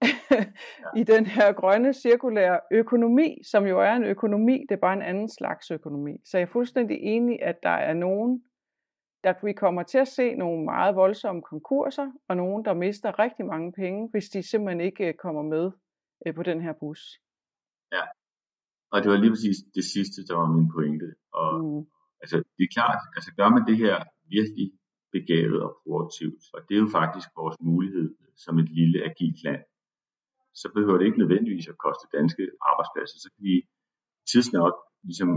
i 1.00 1.02
den 1.04 1.26
her 1.26 1.52
grønne 1.52 1.92
cirkulære 1.92 2.60
økonomi, 2.70 3.38
som 3.50 3.66
jo 3.66 3.80
er 3.80 3.92
en 3.92 4.04
økonomi, 4.04 4.64
det 4.68 4.74
er 4.74 4.80
bare 4.80 4.92
en 4.92 5.02
anden 5.02 5.28
slags 5.28 5.70
økonomi. 5.70 6.14
Så 6.24 6.38
jeg 6.38 6.42
er 6.42 6.52
fuldstændig 6.52 6.98
enig, 7.00 7.42
at 7.42 7.62
der 7.62 7.76
er 7.90 7.94
nogen, 7.94 8.42
der 9.24 9.34
vi 9.44 9.52
kommer 9.52 9.82
til 9.82 9.98
at 9.98 10.08
se 10.08 10.34
nogle 10.34 10.64
meget 10.64 10.96
voldsomme 10.96 11.42
konkurser, 11.42 12.08
og 12.28 12.36
nogen, 12.36 12.64
der 12.64 12.74
mister 12.74 13.18
rigtig 13.18 13.46
mange 13.46 13.72
penge, 13.72 14.08
hvis 14.12 14.28
de 14.28 14.50
simpelthen 14.50 14.80
ikke 14.80 15.08
øh, 15.08 15.14
kommer 15.14 15.42
med 15.42 15.70
øh, 16.26 16.34
på 16.34 16.42
den 16.42 16.60
her 16.60 16.72
bus. 16.80 17.00
Ja, 17.92 18.04
og 18.92 19.02
det 19.02 19.08
var 19.10 19.18
lige 19.20 19.32
præcis 19.34 19.58
det 19.78 19.84
sidste, 19.94 20.18
der 20.28 20.34
var 20.40 20.48
min 20.56 20.68
pointe. 20.74 21.08
Og 21.42 21.52
mm. 21.64 21.82
altså, 22.22 22.36
det 22.56 22.62
er 22.64 22.72
klart, 22.76 23.00
altså 23.16 23.30
gør 23.38 23.48
man 23.56 23.62
det 23.70 23.76
her 23.84 23.96
virkelig 24.36 24.66
begavet 25.16 25.58
og 25.66 25.70
proaktivt, 25.82 26.42
og 26.54 26.60
det 26.66 26.74
er 26.74 26.82
jo 26.84 26.90
faktisk 27.00 27.28
vores 27.40 27.56
mulighed 27.70 28.08
som 28.44 28.54
et 28.62 28.68
lille 28.78 28.98
agilt 29.10 29.40
land, 29.46 29.62
så 30.60 30.66
behøver 30.74 30.98
det 30.98 31.06
ikke 31.06 31.22
nødvendigvis 31.22 31.68
at 31.72 31.78
koste 31.86 32.06
danske 32.18 32.42
arbejdspladser. 32.70 33.16
Så 33.24 33.28
kan 33.34 33.42
vi 33.50 33.56
tidsnok 34.30 34.74
ligesom 35.08 35.30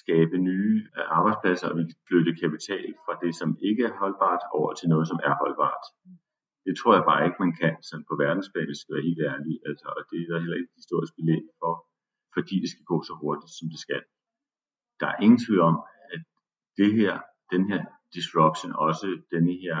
skabe 0.00 0.36
nye 0.50 0.76
arbejdspladser, 1.18 1.66
og 1.70 1.76
vi 1.78 1.84
kan 1.90 1.98
flytte 2.08 2.40
kapital 2.42 2.88
fra 3.04 3.14
det, 3.22 3.32
som 3.40 3.50
ikke 3.68 3.82
er 3.88 3.98
holdbart, 4.02 4.42
over 4.58 4.72
til 4.74 4.88
noget, 4.92 5.06
som 5.10 5.18
er 5.28 5.34
holdbart. 5.42 5.84
Det 6.66 6.74
tror 6.76 6.92
jeg 6.98 7.04
bare 7.10 7.24
ikke, 7.26 7.42
man 7.44 7.54
kan 7.60 7.74
sådan 7.88 8.06
på 8.10 8.14
verdensplan, 8.22 8.68
hvis 8.68 8.80
skal 8.82 8.94
være 8.96 9.08
helt 9.08 9.22
ærlig. 9.32 9.54
Altså, 9.68 9.86
og 9.96 10.02
det 10.10 10.18
er 10.18 10.28
der 10.30 10.42
heller 10.44 10.58
ikke 10.60 10.78
historisk 10.80 11.12
belæg 11.18 11.44
for, 11.60 11.72
fordi 12.34 12.54
det 12.62 12.70
skal 12.72 12.84
gå 12.92 12.96
så 13.08 13.14
hurtigt, 13.22 13.52
som 13.58 13.66
det 13.72 13.80
skal. 13.86 14.02
Der 15.00 15.06
er 15.12 15.18
ingen 15.24 15.40
tvivl 15.44 15.62
om, 15.70 15.76
at 16.14 16.22
det 16.80 16.90
her, 16.98 17.14
den 17.54 17.62
her 17.70 17.80
disruption, 18.16 18.72
også 18.86 19.06
denne 19.34 19.54
her 19.64 19.78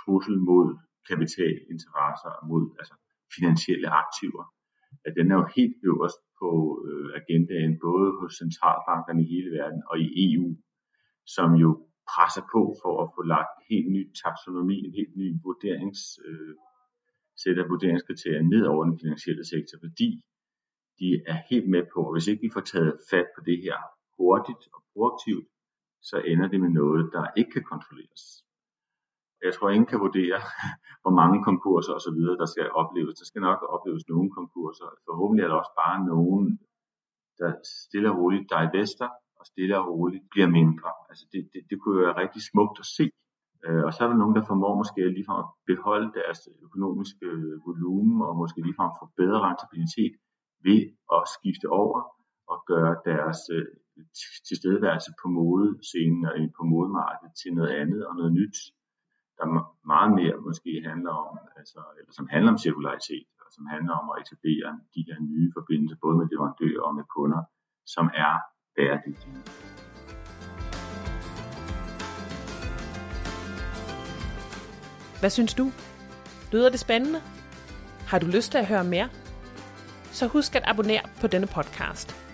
trussel 0.00 0.36
mod 0.50 0.66
kapitalinteresser, 1.08 2.32
mod 2.50 2.64
altså 2.80 2.94
finansielle 3.36 3.88
aktiver, 4.02 4.44
at 5.06 5.12
den 5.18 5.26
er 5.32 5.36
jo 5.42 5.46
helt 5.56 5.76
øverst 5.90 6.20
på 6.40 6.50
øh, 6.88 7.08
agendaen, 7.20 7.74
både 7.86 8.08
hos 8.20 8.32
centralbankerne 8.42 9.20
i 9.24 9.30
hele 9.34 9.50
verden 9.58 9.82
og 9.90 9.96
i 10.04 10.08
EU, 10.26 10.48
som 11.36 11.48
jo 11.64 11.70
presser 12.12 12.44
på 12.54 12.62
for 12.82 12.94
at 13.02 13.08
få 13.16 13.22
lagt 13.34 13.50
en 13.56 13.64
helt 13.72 13.90
ny 13.96 14.02
taksonomi, 14.22 14.76
en 14.86 14.94
helt 15.00 15.14
ny 15.22 15.28
vurderings, 15.44 16.00
øh, 16.26 16.54
sæt 17.42 17.58
af 17.62 17.66
vurderingskriterier 17.72 18.42
ned 18.42 18.64
over 18.72 18.82
den 18.88 18.98
finansielle 19.02 19.44
sektor, 19.52 19.76
fordi 19.84 20.10
de 21.00 21.08
er 21.32 21.38
helt 21.50 21.68
med 21.74 21.84
på, 21.94 22.00
at 22.06 22.14
hvis 22.14 22.28
ikke 22.30 22.42
vi 22.46 22.54
får 22.56 22.64
taget 22.72 22.94
fat 23.10 23.28
på 23.34 23.40
det 23.48 23.58
her 23.66 23.78
hurtigt 24.18 24.64
og 24.74 24.80
proaktivt, 24.92 25.46
så 26.08 26.16
ender 26.32 26.48
det 26.48 26.60
med 26.60 26.72
noget, 26.80 27.10
der 27.12 27.24
ikke 27.36 27.50
kan 27.50 27.64
kontrolleres. 27.72 28.22
Jeg 29.46 29.54
tror, 29.54 29.68
ingen 29.70 29.90
kan 29.92 30.00
vurdere, 30.06 30.38
hvor 31.02 31.14
mange 31.20 31.38
konkurser 31.48 31.92
osv., 31.98 32.20
der 32.42 32.48
skal 32.52 32.66
opleves. 32.82 33.14
Der 33.20 33.26
skal 33.30 33.42
nok 33.48 33.60
opleves 33.76 34.04
nogle 34.12 34.28
konkurser. 34.38 34.88
Forhåbentlig 35.08 35.42
er 35.44 35.50
der 35.50 35.58
også 35.62 35.74
bare 35.84 35.98
nogen, 36.12 36.46
der 37.40 37.50
stille 37.86 38.10
og 38.12 38.18
roligt 38.20 38.46
divester, 38.54 39.08
og 39.40 39.44
stille 39.52 39.74
og 39.80 39.86
roligt 39.92 40.24
bliver 40.32 40.48
mindre. 40.58 40.90
Altså 41.10 41.24
det, 41.32 41.40
det, 41.52 41.60
det 41.70 41.76
kunne 41.78 41.96
jo 41.98 42.04
være 42.06 42.20
rigtig 42.22 42.42
smukt 42.50 42.76
at 42.84 42.88
se. 42.98 43.06
Øh, 43.66 43.82
og 43.86 43.90
så 43.94 43.98
er 44.04 44.08
der 44.08 44.22
nogen, 44.22 44.36
der 44.38 44.48
formår 44.50 44.74
måske 44.82 45.00
ligefrem 45.16 45.38
at 45.44 45.50
beholde 45.70 46.08
deres 46.18 46.40
økonomiske 46.66 47.26
øh, 47.36 47.54
volumen, 47.68 48.18
og 48.28 48.32
måske 48.42 48.58
ligefrem 48.66 48.90
få 49.00 49.06
bedre 49.20 49.38
rentabilitet 49.46 50.14
ved 50.66 50.80
at 51.16 51.20
skifte 51.36 51.66
over 51.82 51.98
og 52.52 52.58
gøre 52.70 52.92
deres 53.10 53.40
øh, 53.56 53.66
tilstedeværelse 54.48 55.10
på 55.20 55.26
modescenen 55.38 56.24
og 56.30 56.34
på 56.58 56.62
modemarkedet 56.72 57.32
til 57.40 57.50
noget 57.58 57.72
andet 57.82 58.00
og 58.08 58.12
noget 58.20 58.32
nyt 58.40 58.56
der 59.38 59.46
meget 59.94 60.10
mere 60.20 60.36
måske 60.48 60.72
handler 60.88 61.14
om, 61.26 61.38
altså, 61.58 61.80
eller 61.98 62.12
som 62.18 62.26
handler 62.34 62.50
om 62.52 62.58
cirkularitet, 62.58 63.26
og 63.44 63.50
som 63.56 63.66
handler 63.74 63.94
om 64.00 64.06
at 64.12 64.16
etablere 64.22 64.68
de 64.94 65.00
her 65.08 65.18
nye 65.20 65.48
forbindelser, 65.56 65.96
både 66.04 66.16
med 66.18 66.26
leverandører 66.32 66.82
og 66.88 66.94
med 66.98 67.04
kunder, 67.16 67.42
som 67.94 68.06
er 68.24 68.34
bæredygtige. 68.76 69.38
Hvad 75.20 75.30
synes 75.30 75.54
du? 75.54 75.66
Lyder 76.52 76.70
det 76.70 76.80
spændende? 76.80 77.20
Har 78.10 78.18
du 78.18 78.26
lyst 78.26 78.50
til 78.52 78.58
at 78.58 78.66
høre 78.66 78.84
mere? 78.84 79.08
Så 80.18 80.26
husk 80.26 80.56
at 80.56 80.62
abonnere 80.66 81.04
på 81.20 81.26
denne 81.26 81.46
podcast. 81.46 82.27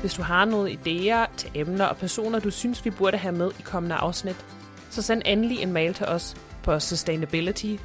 Hvis 0.00 0.14
du 0.14 0.22
har 0.22 0.44
nogle 0.44 0.70
idéer 0.70 1.36
til 1.36 1.50
emner 1.54 1.84
og 1.84 1.96
personer, 1.96 2.38
du 2.38 2.50
synes, 2.50 2.84
vi 2.84 2.90
burde 2.90 3.16
have 3.16 3.34
med 3.34 3.50
i 3.58 3.62
kommende 3.62 3.94
afsnit, 3.96 4.36
så 4.90 5.02
send 5.02 5.22
endelig 5.26 5.62
en 5.62 5.72
mail 5.72 5.94
til 5.94 6.06
os 6.06 6.36
på 6.62 6.80
sustainability 6.80 7.76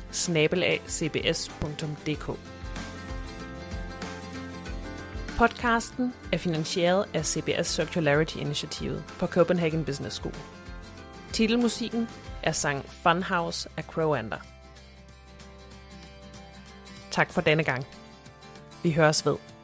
Podcasten 5.37 6.13
er 6.31 6.37
finansieret 6.37 7.05
af 7.13 7.25
CBS 7.25 7.67
Circularity 7.67 8.35
Initiativet 8.35 9.03
på 9.19 9.27
Copenhagen 9.27 9.85
Business 9.85 10.15
School. 10.15 10.35
Titelmusikken 11.31 12.09
er 12.43 12.51
sang 12.51 12.85
Funhouse 13.03 13.69
af 13.77 13.83
Crowander. 13.83 14.37
Tak 17.11 17.33
for 17.33 17.41
denne 17.41 17.63
gang. 17.63 17.85
Vi 18.83 18.91
høres 18.91 19.25
ved. 19.25 19.54